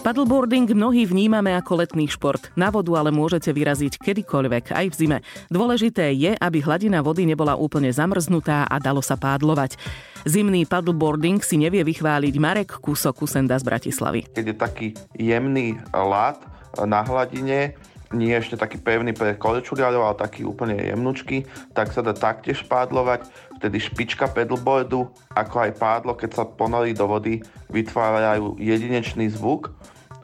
Paddleboarding 0.00 0.64
mnohí 0.72 1.04
vnímame 1.04 1.52
ako 1.52 1.84
letný 1.84 2.08
šport. 2.08 2.48
Na 2.56 2.72
vodu 2.72 2.96
ale 2.96 3.12
môžete 3.12 3.52
vyraziť 3.52 4.00
kedykoľvek, 4.00 4.72
aj 4.72 4.86
v 4.88 4.94
zime. 4.96 5.18
Dôležité 5.52 6.16
je, 6.16 6.32
aby 6.40 6.64
hladina 6.64 7.04
vody 7.04 7.28
nebola 7.28 7.52
úplne 7.52 7.92
zamrznutá 7.92 8.64
a 8.64 8.80
dalo 8.80 9.04
sa 9.04 9.20
pádlovať. 9.20 9.76
Zimný 10.24 10.64
paddleboarding 10.64 11.44
si 11.44 11.60
nevie 11.60 11.84
vychváliť 11.84 12.34
Marek 12.40 12.80
Kusok 12.80 13.20
Kusenda 13.20 13.60
z 13.60 13.68
Bratislavy. 13.68 14.20
Keď 14.32 14.46
je 14.48 14.56
taký 14.56 14.88
jemný 15.20 15.76
lát 15.92 16.40
na 16.80 17.04
hladine, 17.04 17.76
nie 18.10 18.34
ešte 18.34 18.58
taký 18.58 18.80
pevný 18.82 19.14
pre 19.14 19.38
kolečuriarov, 19.38 20.02
ale 20.02 20.16
taký 20.18 20.42
úplne 20.42 20.80
jemnučký, 20.80 21.46
tak 21.76 21.94
sa 21.94 22.02
dá 22.02 22.10
taktiež 22.10 22.66
pádlovať. 22.66 23.28
Vtedy 23.60 23.76
špička 23.78 24.26
pedalboardu, 24.32 25.12
ako 25.36 25.56
aj 25.68 25.70
pádlo, 25.78 26.16
keď 26.16 26.30
sa 26.32 26.44
ponorí 26.48 26.96
do 26.96 27.06
vody, 27.06 27.44
vytvárajú 27.70 28.58
jedinečný 28.58 29.30
zvuk 29.30 29.70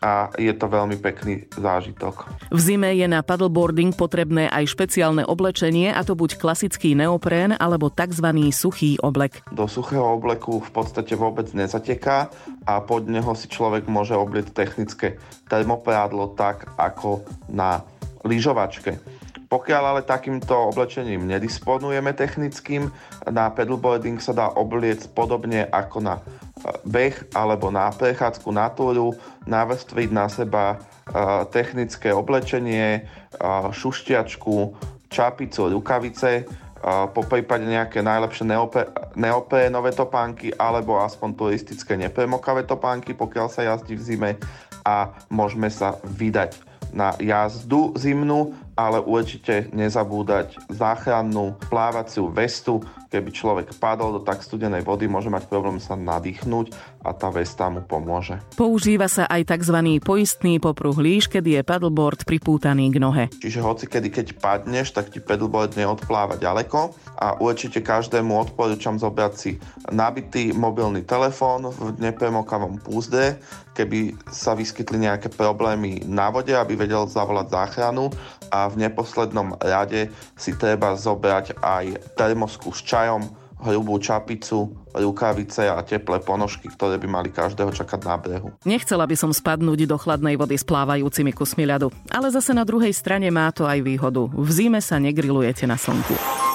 a 0.03 0.33
je 0.37 0.53
to 0.53 0.67
veľmi 0.69 0.97
pekný 1.01 1.49
zážitok. 1.57 2.29
V 2.53 2.61
zime 2.61 2.93
je 2.97 3.07
na 3.09 3.21
paddleboarding 3.25 3.95
potrebné 3.97 4.49
aj 4.49 4.73
špeciálne 4.73 5.25
oblečenie, 5.25 5.93
a 5.93 6.01
to 6.05 6.19
buď 6.19 6.39
klasický 6.41 6.93
neoprén 6.95 7.57
alebo 7.57 7.93
tzv. 7.93 8.29
suchý 8.53 9.01
oblek. 9.01 9.45
Do 9.53 9.67
suchého 9.67 10.17
obleku 10.17 10.61
v 10.61 10.71
podstate 10.71 11.17
vôbec 11.19 11.51
nezateká 11.57 12.29
a 12.69 12.81
pod 12.83 13.09
neho 13.09 13.33
si 13.39 13.47
človek 13.49 13.87
môže 13.87 14.15
oblieť 14.15 14.53
technické 14.53 15.21
termoprádlo 15.47 16.35
tak 16.35 16.69
ako 16.77 17.23
na 17.49 17.83
lyžovačke. 18.27 19.16
Pokiaľ 19.47 19.83
ale 19.95 20.03
takýmto 20.03 20.75
oblečením 20.75 21.23
nedisponujeme 21.23 22.11
technickým, 22.19 22.91
na 23.31 23.47
pedalboarding 23.55 24.19
sa 24.19 24.35
dá 24.35 24.51
obliec 24.51 25.07
podobne 25.15 25.71
ako 25.71 25.99
na 26.03 26.15
beh 26.83 27.31
alebo 27.31 27.71
na 27.71 27.95
prechádzku 27.95 28.51
na 28.51 28.67
túru, 28.75 29.15
navrstviť 29.47 30.09
na 30.11 30.27
seba 30.27 30.83
technické 31.55 32.11
oblečenie, 32.11 33.07
šušťačku, 33.71 34.57
čapicu, 35.07 35.71
rukavice, 35.71 36.51
po 36.87 37.23
prípade 37.27 37.67
nejaké 37.67 38.03
najlepšie 38.03 38.47
neoprénové 39.15 39.91
topánky 39.95 40.55
alebo 40.55 40.99
aspoň 41.03 41.35
turistické 41.35 41.95
nepremokavé 41.95 42.67
topánky, 42.67 43.15
pokiaľ 43.15 43.47
sa 43.47 43.63
jazdí 43.63 43.95
v 43.95 44.03
zime 44.03 44.31
a 44.87 45.11
môžeme 45.31 45.71
sa 45.71 45.99
vydať 46.03 46.59
na 46.95 47.15
jazdu 47.19 47.91
zimnú, 47.99 48.55
ale 48.77 49.01
určite 49.01 49.73
nezabúdať 49.73 50.69
záchrannú 50.69 51.57
plávaciu 51.73 52.29
vestu, 52.29 52.85
keby 53.09 53.33
človek 53.33 53.67
padol 53.81 54.21
do 54.21 54.23
tak 54.23 54.45
studenej 54.45 54.85
vody, 54.85 55.09
môže 55.09 55.33
mať 55.33 55.49
problém 55.49 55.81
sa 55.81 55.97
nadýchnuť 55.97 56.96
a 57.07 57.15
tá 57.15 57.31
vesta 57.31 57.71
mu 57.71 57.87
pomôže. 57.87 58.43
Používa 58.59 59.07
sa 59.07 59.31
aj 59.31 59.47
tzv. 59.47 60.03
poistný 60.03 60.59
popruh 60.59 60.99
líš, 60.99 61.31
kedy 61.31 61.57
je 61.57 61.63
paddleboard 61.63 62.27
pripútaný 62.27 62.91
k 62.91 62.99
nohe. 62.99 63.25
Čiže 63.31 63.63
hoci 63.63 63.87
kedy 63.87 64.11
keď 64.11 64.27
padneš, 64.43 64.91
tak 64.91 65.15
ti 65.15 65.23
paddleboard 65.23 65.79
neodpláva 65.79 66.35
ďaleko 66.35 66.91
a 67.23 67.39
určite 67.39 67.79
každému 67.81 68.35
odporúčam 68.35 68.99
zobrať 68.99 69.33
si 69.39 69.55
nabitý 69.95 70.51
mobilný 70.51 71.07
telefón 71.07 71.71
v 71.71 71.95
nepremokavom 72.03 72.83
púzde, 72.83 73.39
keby 73.79 74.17
sa 74.33 74.59
vyskytli 74.59 75.07
nejaké 75.07 75.31
problémy 75.31 76.03
na 76.09 76.33
vode, 76.33 76.51
aby 76.51 76.75
vedel 76.75 77.07
zavolať 77.07 77.53
záchranu 77.53 78.11
a 78.51 78.67
v 78.73 78.89
neposlednom 78.89 79.55
rade 79.61 80.09
si 80.35 80.57
treba 80.57 80.97
zobrať 80.97 81.61
aj 81.61 82.17
termosku 82.17 82.73
s 82.73 82.81
čajom, 82.83 83.46
hrubú 83.61 83.97
čapicu, 83.97 84.73
rukavice 84.93 85.69
a 85.69 85.81
teplé 85.81 86.21
ponožky, 86.21 86.69
ktoré 86.69 87.01
by 87.01 87.09
mali 87.09 87.29
každého 87.33 87.73
čakať 87.73 88.01
na 88.05 88.17
brehu. 88.21 88.49
Nechcela 88.69 89.09
by 89.09 89.17
som 89.17 89.33
spadnúť 89.33 89.89
do 89.89 89.97
chladnej 89.97 90.37
vody 90.37 90.61
s 90.61 90.65
plávajúcimi 90.65 91.33
kusmi 91.33 91.65
ľadu, 91.65 91.89
ale 92.13 92.29
zase 92.29 92.53
na 92.53 92.65
druhej 92.69 92.93
strane 92.93 93.29
má 93.33 93.49
to 93.53 93.65
aj 93.65 93.81
výhodu. 93.81 94.29
V 94.29 94.49
zime 94.53 94.81
sa 94.85 95.01
negrilujete 95.01 95.65
na 95.65 95.81
slnku. 95.81 96.46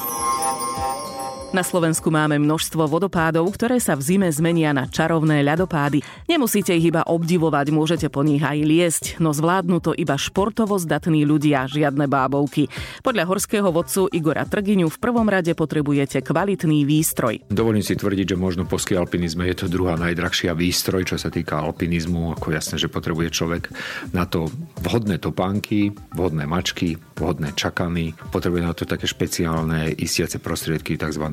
Na 1.51 1.67
Slovensku 1.67 2.07
máme 2.07 2.39
množstvo 2.39 2.87
vodopádov, 2.87 3.51
ktoré 3.51 3.83
sa 3.83 3.99
v 3.99 4.07
zime 4.07 4.31
zmenia 4.31 4.71
na 4.71 4.87
čarovné 4.87 5.43
ľadopády. 5.43 5.99
Nemusíte 6.31 6.71
ich 6.71 6.87
iba 6.87 7.03
obdivovať, 7.03 7.75
môžete 7.75 8.07
po 8.07 8.23
nich 8.23 8.39
aj 8.39 8.55
liesť, 8.63 9.03
no 9.19 9.35
zvládnu 9.35 9.83
to 9.83 9.91
iba 9.91 10.15
športovo 10.15 10.79
zdatní 10.79 11.27
ľudia, 11.27 11.67
žiadne 11.67 12.07
bábovky. 12.07 12.71
Podľa 13.03 13.27
horského 13.27 13.67
vodcu 13.67 14.07
Igora 14.15 14.47
Trgiňu 14.47 14.87
v 14.87 14.95
prvom 14.95 15.27
rade 15.27 15.51
potrebujete 15.51 16.23
kvalitný 16.23 16.87
výstroj. 16.87 17.43
Dovolím 17.51 17.83
si 17.83 17.99
tvrdiť, 17.99 18.31
že 18.31 18.37
možno 18.39 18.63
po 18.63 18.79
ski 18.79 18.95
alpinizme 18.95 19.43
je 19.51 19.67
to 19.67 19.67
druhá 19.67 19.99
najdrahšia 19.99 20.55
výstroj, 20.55 21.03
čo 21.03 21.19
sa 21.19 21.27
týka 21.27 21.59
alpinizmu. 21.59 22.31
Ako 22.39 22.55
jasné, 22.55 22.79
že 22.79 22.87
potrebuje 22.87 23.27
človek 23.27 23.67
na 24.15 24.23
to 24.23 24.47
vhodné 24.81 25.21
topánky, 25.21 25.93
vhodné 26.13 26.49
mačky, 26.49 26.97
vhodné 27.17 27.53
čakany, 27.53 28.17
potrebuje 28.33 28.61
na 28.65 28.73
to 28.73 28.89
také 28.89 29.05
špeciálne 29.05 29.93
istiace 29.95 30.41
prostriedky, 30.41 30.97
tzv 30.97 31.25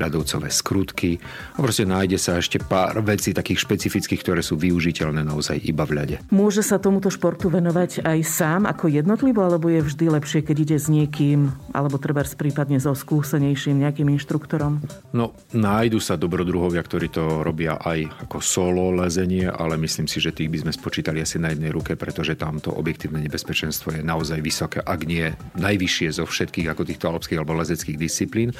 ľadovcové 0.00 0.48
skrutky 0.48 1.20
a 1.54 1.58
proste 1.60 1.84
nájde 1.84 2.16
sa 2.16 2.40
ešte 2.40 2.60
pár 2.60 3.04
vecí 3.04 3.36
takých 3.36 3.60
špecifických, 3.62 4.20
ktoré 4.24 4.40
sú 4.40 4.56
využiteľné 4.56 5.20
naozaj 5.20 5.60
iba 5.62 5.84
v 5.84 5.92
ľade. 6.00 6.16
Môže 6.32 6.64
sa 6.64 6.80
tomuto 6.80 7.12
športu 7.12 7.52
venovať 7.52 8.02
aj 8.02 8.18
sám 8.24 8.64
ako 8.64 8.88
jednotlivo, 8.88 9.44
alebo 9.44 9.68
je 9.68 9.84
vždy 9.84 10.06
lepšie, 10.08 10.40
keď 10.40 10.56
ide 10.64 10.76
s 10.80 10.88
niekým, 10.88 11.52
alebo 11.76 12.00
treba 12.00 12.24
prípadne 12.24 12.80
so 12.80 12.96
skúsenejším 12.96 13.84
nejakým 13.84 14.08
inštruktorom? 14.16 14.80
No, 15.12 15.36
nájdu 15.52 16.00
sa 16.00 16.16
dobrodruhovia, 16.16 16.80
ktorí 16.80 17.12
to 17.12 17.44
robia 17.44 17.76
aj 17.76 18.28
ako 18.28 18.38
solo 18.40 18.88
lezenie, 18.96 19.46
ale 19.46 19.76
myslím 19.76 20.08
si, 20.08 20.18
že 20.18 20.32
tých 20.32 20.48
by 20.48 20.58
sme 20.64 20.72
spočítali 20.72 21.20
asi 21.20 21.36
na 21.36 21.52
jednej 21.52 21.68
ruke, 21.70 21.94
pretože 22.00 22.34
tam 22.34 22.58
to 22.58 22.72
objektívne 22.94 23.26
nebezpečenstvo 23.26 23.90
je 23.90 24.06
naozaj 24.06 24.38
vysoké, 24.38 24.78
ak 24.78 25.02
nie 25.02 25.34
najvyššie 25.58 26.22
zo 26.22 26.30
všetkých 26.30 26.70
ako 26.70 26.86
týchto 26.86 27.10
alpských 27.10 27.42
alebo 27.42 27.58
lezeckých 27.58 27.98
disciplín. 27.98 28.54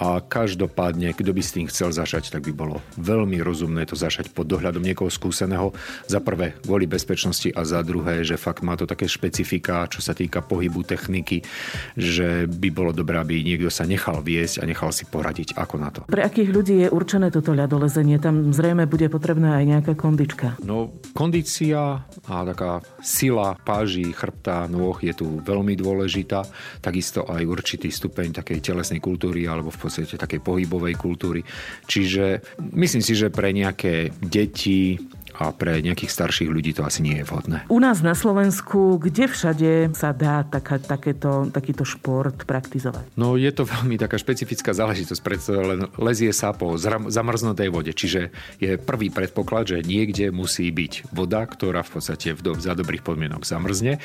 A 0.00 0.24
každopádne, 0.24 1.12
kto 1.12 1.36
by 1.36 1.42
s 1.44 1.52
tým 1.52 1.68
chcel 1.68 1.92
zašať, 1.92 2.32
tak 2.32 2.48
by 2.48 2.56
bolo 2.56 2.80
veľmi 2.96 3.36
rozumné 3.44 3.84
to 3.84 3.92
zašať 3.92 4.32
pod 4.32 4.48
dohľadom 4.48 4.80
niekoho 4.80 5.12
skúseného. 5.12 5.76
Za 6.08 6.24
prvé 6.24 6.56
kvôli 6.64 6.88
bezpečnosti 6.88 7.52
a 7.52 7.60
za 7.68 7.84
druhé, 7.84 8.24
že 8.24 8.40
fakt 8.40 8.64
má 8.64 8.72
to 8.72 8.88
také 8.88 9.04
špecifika, 9.04 9.84
čo 9.92 10.00
sa 10.00 10.16
týka 10.16 10.40
pohybu 10.40 10.88
techniky, 10.88 11.44
že 11.92 12.48
by 12.48 12.72
bolo 12.72 12.96
dobré, 12.96 13.20
aby 13.20 13.44
niekto 13.44 13.68
sa 13.68 13.84
nechal 13.84 14.24
viesť 14.24 14.64
a 14.64 14.68
nechal 14.70 14.96
si 14.96 15.04
poradiť, 15.04 15.60
ako 15.60 15.76
na 15.76 15.92
to. 15.92 16.00
Pre 16.08 16.24
akých 16.24 16.48
ľudí 16.48 16.74
je 16.80 16.88
určené 16.88 17.28
toto 17.28 17.52
ľadolezenie? 17.52 18.16
Tam 18.16 18.48
zrejme 18.48 18.88
bude 18.88 19.12
potrebná 19.12 19.60
aj 19.60 19.64
nejaká 19.68 19.92
kondička. 19.92 20.56
No, 20.64 20.96
kondícia 21.12 22.00
a 22.24 22.34
taká 22.48 22.80
sila 23.04 23.57
páží, 23.64 24.08
chrbta, 24.14 24.70
nôh 24.70 24.96
je 25.02 25.12
tu 25.12 25.40
veľmi 25.44 25.76
dôležitá. 25.76 26.46
Takisto 26.80 27.26
aj 27.28 27.42
určitý 27.44 27.92
stupeň 27.92 28.40
takej 28.40 28.58
telesnej 28.64 29.02
kultúry 29.02 29.44
alebo 29.44 29.68
v 29.68 29.78
podstate 29.78 30.16
takej 30.16 30.40
pohybovej 30.40 30.94
kultúry. 30.96 31.44
Čiže 31.84 32.56
myslím 32.72 33.02
si, 33.04 33.12
že 33.12 33.28
pre 33.28 33.52
nejaké 33.52 34.14
deti, 34.22 34.96
a 35.36 35.52
pre 35.52 35.78
nejakých 35.84 36.10
starších 36.10 36.50
ľudí 36.50 36.72
to 36.72 36.86
asi 36.86 37.04
nie 37.04 37.20
je 37.20 37.24
vhodné. 37.28 37.58
U 37.68 37.78
nás 37.78 38.00
na 38.00 38.16
Slovensku, 38.16 38.96
kde 38.98 39.28
všade 39.28 39.92
sa 39.92 40.16
dá 40.16 40.42
taká, 40.46 40.80
takéto, 40.80 41.50
takýto 41.52 41.84
šport 41.84 42.48
praktizovať? 42.48 43.14
No 43.18 43.36
je 43.36 43.50
to 43.52 43.68
veľmi 43.68 44.00
taká 44.00 44.16
špecifická 44.16 44.72
záležitosť, 44.72 45.20
preto 45.22 45.50
len 45.54 45.80
lezie 46.00 46.32
sa 46.32 46.54
po 46.56 46.78
zamrznutej 47.10 47.68
vode, 47.68 47.92
čiže 47.92 48.32
je 48.58 48.80
prvý 48.80 49.12
predpoklad, 49.12 49.76
že 49.76 49.78
niekde 49.84 50.30
musí 50.32 50.70
byť 50.70 51.12
voda, 51.12 51.44
ktorá 51.44 51.84
v 51.84 51.98
podstate 51.98 52.32
v 52.34 52.40
do, 52.40 52.52
za 52.56 52.74
dobrých 52.74 53.02
podmienok 53.02 53.42
zamrzne. 53.44 53.98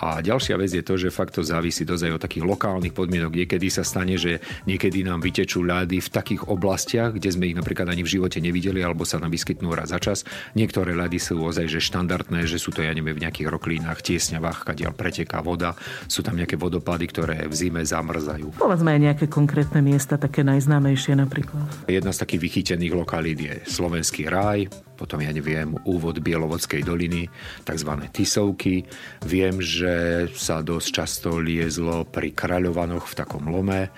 A 0.00 0.20
ďalšia 0.20 0.58
vec 0.58 0.70
je 0.72 0.84
to, 0.84 0.98
že 0.98 1.14
fakt 1.14 1.38
to 1.38 1.42
závisí 1.46 1.86
dozaj 1.86 2.16
od 2.16 2.22
takých 2.22 2.44
lokálnych 2.44 2.92
podmienok. 2.96 3.32
Niekedy 3.44 3.68
sa 3.70 3.86
stane, 3.86 4.18
že 4.18 4.42
niekedy 4.64 5.06
nám 5.06 5.22
vytečú 5.22 5.62
ľady 5.62 6.02
v 6.02 6.08
takých 6.12 6.48
oblastiach, 6.48 7.16
kde 7.16 7.28
sme 7.32 7.50
ich 7.50 7.56
napríklad 7.58 7.88
ani 7.88 8.02
v 8.02 8.12
živote 8.18 8.38
nevideli, 8.42 8.82
alebo 8.82 9.06
sa 9.06 9.20
nám 9.20 9.32
vyskytnú 9.32 9.72
raz 9.72 9.92
za 9.92 9.98
čas. 10.00 10.26
Niektoré 10.66 10.98
ľady 10.98 11.22
sú 11.22 11.38
ozaj 11.46 11.70
že 11.70 11.78
štandardné, 11.78 12.42
že 12.50 12.58
sú 12.58 12.74
to, 12.74 12.82
ja 12.82 12.90
neviem, 12.90 13.14
v 13.14 13.22
nejakých 13.22 13.54
roklínach, 13.54 14.02
tiesňavách, 14.02 14.66
kadiaľ 14.66 14.98
preteká 14.98 15.38
voda. 15.38 15.78
Sú 16.10 16.26
tam 16.26 16.34
nejaké 16.34 16.58
vodopády, 16.58 17.06
ktoré 17.06 17.46
v 17.46 17.54
zime 17.54 17.86
zamrzajú. 17.86 18.58
Povedzme 18.58 18.98
aj 18.98 19.00
nejaké 19.06 19.26
konkrétne 19.30 19.78
miesta, 19.78 20.18
také 20.18 20.42
najznámejšie 20.42 21.22
napríklad. 21.22 21.70
Jedna 21.86 22.10
z 22.10 22.18
takých 22.18 22.42
vychytených 22.50 22.98
lokalít 22.98 23.38
je 23.38 23.54
Slovenský 23.62 24.26
raj, 24.26 24.66
potom 24.98 25.22
ja 25.22 25.30
neviem, 25.30 25.78
úvod 25.86 26.18
Bielovodskej 26.18 26.82
doliny, 26.82 27.30
tzv. 27.62 27.90
Tisovky. 28.10 28.82
Viem, 29.22 29.62
že 29.62 30.26
sa 30.34 30.66
dosť 30.66 30.88
často 30.90 31.38
liezlo 31.38 32.02
pri 32.10 32.34
Kraľovanoch 32.34 33.06
v 33.06 33.14
takom 33.14 33.46
lome 33.46 33.94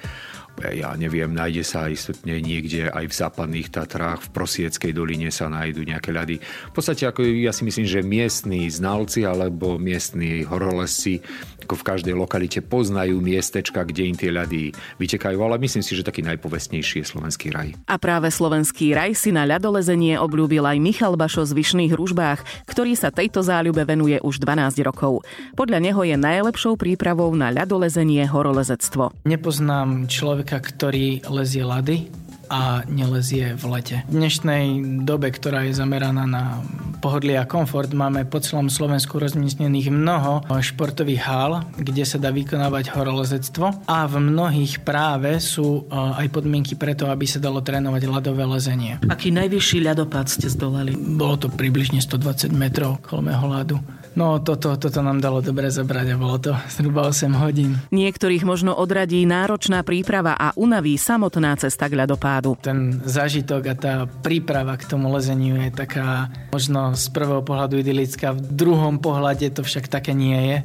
ja 0.66 0.94
neviem, 0.98 1.30
nájde 1.30 1.62
sa 1.62 1.86
istotne 1.86 2.42
niekde 2.42 2.90
aj 2.90 3.04
v 3.06 3.14
západných 3.14 3.68
Tatrách, 3.70 4.26
v 4.26 4.32
Prosieckej 4.34 4.92
doline 4.92 5.30
sa 5.30 5.46
nájdú 5.46 5.86
nejaké 5.86 6.10
ľady. 6.10 6.42
V 6.42 6.72
podstate 6.74 7.06
ako 7.06 7.22
ja 7.22 7.54
si 7.54 7.62
myslím, 7.62 7.86
že 7.86 8.02
miestni 8.02 8.66
znalci 8.66 9.22
alebo 9.22 9.78
miestni 9.78 10.42
horolesci 10.42 11.22
ako 11.68 11.84
v 11.84 11.88
každej 11.92 12.14
lokalite 12.16 12.64
poznajú 12.64 13.20
miestečka, 13.20 13.84
kde 13.84 14.08
im 14.08 14.16
tie 14.16 14.32
ľady 14.32 14.72
vytekajú, 14.96 15.36
ale 15.36 15.60
myslím 15.60 15.84
si, 15.84 15.92
že 15.92 16.00
taký 16.00 16.24
najpovestnejší 16.24 17.04
je 17.04 17.06
Slovenský 17.12 17.52
raj. 17.52 17.76
A 17.84 18.00
práve 18.00 18.32
Slovenský 18.32 18.96
raj 18.96 19.12
si 19.12 19.36
na 19.36 19.44
ľadolezenie 19.44 20.16
obľúbil 20.16 20.64
aj 20.64 20.80
Michal 20.80 21.20
Bašo 21.20 21.44
z 21.44 21.52
Vyšných 21.52 21.92
ružbách, 21.92 22.40
ktorý 22.64 22.96
sa 22.96 23.12
tejto 23.12 23.44
záľube 23.44 23.84
venuje 23.84 24.16
už 24.24 24.40
12 24.40 24.80
rokov. 24.80 25.28
Podľa 25.60 25.84
neho 25.84 26.00
je 26.08 26.16
najlepšou 26.16 26.80
prípravou 26.80 27.28
na 27.36 27.52
ľadolezenie 27.52 28.24
horolezectvo. 28.24 29.12
Nepoznám 29.28 30.08
človeka, 30.08 30.47
ktorý 30.56 31.28
lezie 31.28 31.68
ľady, 31.68 32.08
a 32.48 32.82
nelezie 32.88 33.52
v 33.54 33.64
lete. 33.68 33.96
V 34.08 34.16
dnešnej 34.16 34.64
dobe, 35.04 35.28
ktorá 35.28 35.68
je 35.68 35.76
zameraná 35.76 36.24
na 36.24 36.64
pohodlie 36.98 37.36
a 37.36 37.46
komfort, 37.46 37.92
máme 37.92 38.24
po 38.26 38.40
celom 38.42 38.72
Slovensku 38.72 39.20
rozmiestnených 39.20 39.92
mnoho 39.92 40.42
športových 40.48 41.22
hál, 41.22 41.52
kde 41.76 42.02
sa 42.08 42.18
dá 42.18 42.32
vykonávať 42.32 42.90
horolezectvo 42.90 43.86
a 43.86 43.98
v 44.08 44.14
mnohých 44.18 44.82
práve 44.82 45.38
sú 45.38 45.86
e, 45.86 45.94
aj 45.94 46.26
podmienky 46.32 46.74
preto, 46.74 47.06
aby 47.06 47.28
sa 47.28 47.38
dalo 47.38 47.62
trénovať 47.62 48.02
ľadové 48.08 48.42
lezenie. 48.48 48.98
Aký 49.06 49.30
najvyšší 49.30 49.84
ľadopád 49.84 50.26
ste 50.26 50.50
zdolali? 50.50 50.96
Bolo 50.96 51.46
to 51.46 51.48
približne 51.52 52.02
120 52.02 52.50
metrov 52.50 52.98
kolmého 53.04 53.44
ľadu. 53.46 53.78
No 54.18 54.42
toto, 54.42 54.74
toto 54.74 54.98
nám 54.98 55.22
dalo 55.22 55.38
dobre 55.38 55.70
zabrať 55.70 56.10
a 56.10 56.16
bolo 56.18 56.42
to 56.42 56.50
zhruba 56.66 57.06
8 57.06 57.38
hodín. 57.38 57.78
Niektorých 57.94 58.42
možno 58.42 58.74
odradí 58.74 59.22
náročná 59.22 59.86
príprava 59.86 60.34
a 60.34 60.50
unaví 60.58 60.98
samotná 60.98 61.54
cesta 61.54 61.86
k 61.86 62.02
ľadopádu. 62.02 62.58
Ten 62.58 62.98
zážitok 62.98 63.62
a 63.70 63.74
tá 63.78 63.94
príprava 64.10 64.74
k 64.74 64.90
tomu 64.90 65.06
lezeniu 65.14 65.62
je 65.62 65.70
taká 65.70 66.34
možno 66.50 66.98
z 66.98 67.06
prvého 67.14 67.46
pohľadu 67.46 67.78
idylická, 67.78 68.34
v 68.34 68.42
druhom 68.42 68.98
pohľade 68.98 69.54
to 69.54 69.62
však 69.62 69.86
také 69.86 70.18
nie 70.18 70.34
je, 70.34 70.56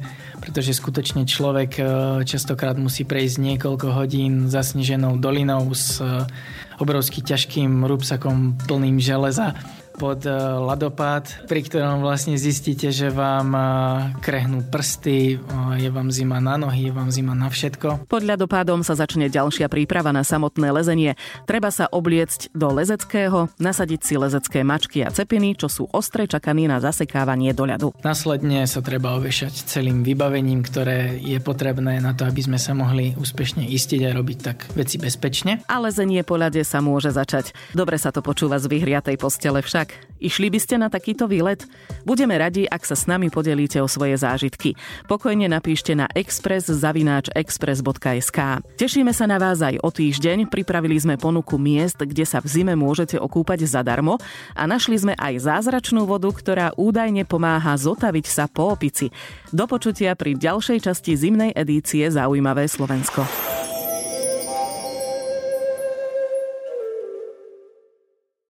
pretože 0.42 0.74
skutočne 0.74 1.22
človek 1.22 1.70
e, 1.78 1.82
častokrát 2.26 2.74
musí 2.74 3.06
prejsť 3.06 3.38
niekoľko 3.38 3.94
hodín 3.94 4.50
zasneženou 4.50 5.14
dolinou 5.22 5.70
s 5.70 6.02
e, 6.02 6.26
obrovský 6.82 7.22
ťažkým 7.22 7.86
rúbsakom 7.86 8.58
plným 8.66 8.98
železa 8.98 9.54
pod 9.94 10.26
eh, 10.26 10.34
ladopád, 10.36 11.46
pri 11.46 11.64
ktorom 11.64 12.02
vlastne 12.02 12.34
zistíte, 12.34 12.90
že 12.90 13.08
vám 13.08 13.48
eh, 13.54 13.64
krehnú 14.20 14.66
prsty, 14.66 15.38
eh, 15.38 15.86
je 15.86 15.88
vám 15.88 16.10
zima 16.10 16.42
na 16.42 16.58
nohy, 16.58 16.90
je 16.90 16.92
vám 16.92 17.10
zima 17.14 17.32
na 17.32 17.48
všetko. 17.48 18.10
Pod 18.10 18.22
ľadopádom 18.26 18.82
sa 18.82 18.98
začne 18.98 19.30
ďalšia 19.30 19.70
príprava 19.70 20.10
na 20.10 20.26
samotné 20.26 20.74
lezenie. 20.74 21.16
Treba 21.46 21.70
sa 21.70 21.86
obliecť 21.88 22.52
do 22.52 22.68
lezeckého, 22.74 23.48
nasadiť 23.56 24.00
si 24.02 24.14
lezecké 24.18 24.60
mačky 24.66 25.06
a 25.06 25.14
cepiny, 25.14 25.56
čo 25.56 25.70
sú 25.70 25.86
ostre 25.94 26.26
čakaní 26.26 26.66
na 26.66 26.82
zasekávanie 26.82 27.54
do 27.54 27.64
ľadu. 27.64 27.88
Následne 28.02 28.66
sa 28.66 28.82
treba 28.82 29.16
ovešať 29.16 29.64
celým 29.70 30.02
vybavením, 30.02 30.66
ktoré 30.66 31.16
je 31.22 31.38
potrebné 31.38 32.02
na 32.02 32.12
to, 32.12 32.26
aby 32.26 32.42
sme 32.42 32.58
sa 32.58 32.74
mohli 32.74 33.14
úspešne 33.14 33.64
istiť 33.64 34.00
a 34.04 34.10
robiť 34.12 34.38
tak 34.42 34.58
veci 34.74 34.98
bezpečne. 34.98 35.62
A 35.70 35.78
lezenie 35.78 36.26
po 36.26 36.36
ľade 36.36 36.60
sa 36.66 36.82
môže 36.82 37.14
začať. 37.14 37.54
Dobre 37.72 37.96
sa 37.96 38.10
to 38.10 38.20
počúva 38.20 38.58
z 38.58 38.66
vyhriatej 38.66 39.16
postele 39.16 39.62
však 39.62 39.83
tak, 39.84 40.00
išli 40.16 40.48
by 40.48 40.56
ste 40.56 40.80
na 40.80 40.88
takýto 40.88 41.28
výlet? 41.28 41.68
Budeme 42.08 42.40
radi, 42.40 42.64
ak 42.64 42.88
sa 42.88 42.96
s 42.96 43.04
nami 43.04 43.28
podelíte 43.28 43.84
o 43.84 43.88
svoje 43.88 44.16
zážitky. 44.16 44.72
Pokojne 45.04 45.52
napíšte 45.52 45.92
na 45.92 46.08
express.express.sk. 46.16 48.38
Tešíme 48.80 49.12
sa 49.12 49.28
na 49.28 49.36
vás 49.36 49.60
aj 49.60 49.76
o 49.84 49.92
týždeň. 49.92 50.48
Pripravili 50.48 50.96
sme 50.96 51.20
ponuku 51.20 51.60
miest, 51.60 52.00
kde 52.00 52.24
sa 52.24 52.40
v 52.40 52.48
zime 52.48 52.72
môžete 52.72 53.20
okúpať 53.20 53.68
zadarmo 53.68 54.16
a 54.56 54.64
našli 54.64 54.96
sme 54.96 55.12
aj 55.20 55.44
zázračnú 55.44 56.08
vodu, 56.08 56.32
ktorá 56.32 56.72
údajne 56.80 57.28
pomáha 57.28 57.76
zotaviť 57.76 58.24
sa 58.24 58.48
po 58.48 58.72
opici. 58.72 59.12
Do 59.52 59.68
počutia 59.68 60.16
pri 60.16 60.40
ďalšej 60.40 60.88
časti 60.88 61.12
zimnej 61.12 61.52
edície 61.52 62.08
Zaujímavé 62.08 62.72
Slovensko. 62.72 63.28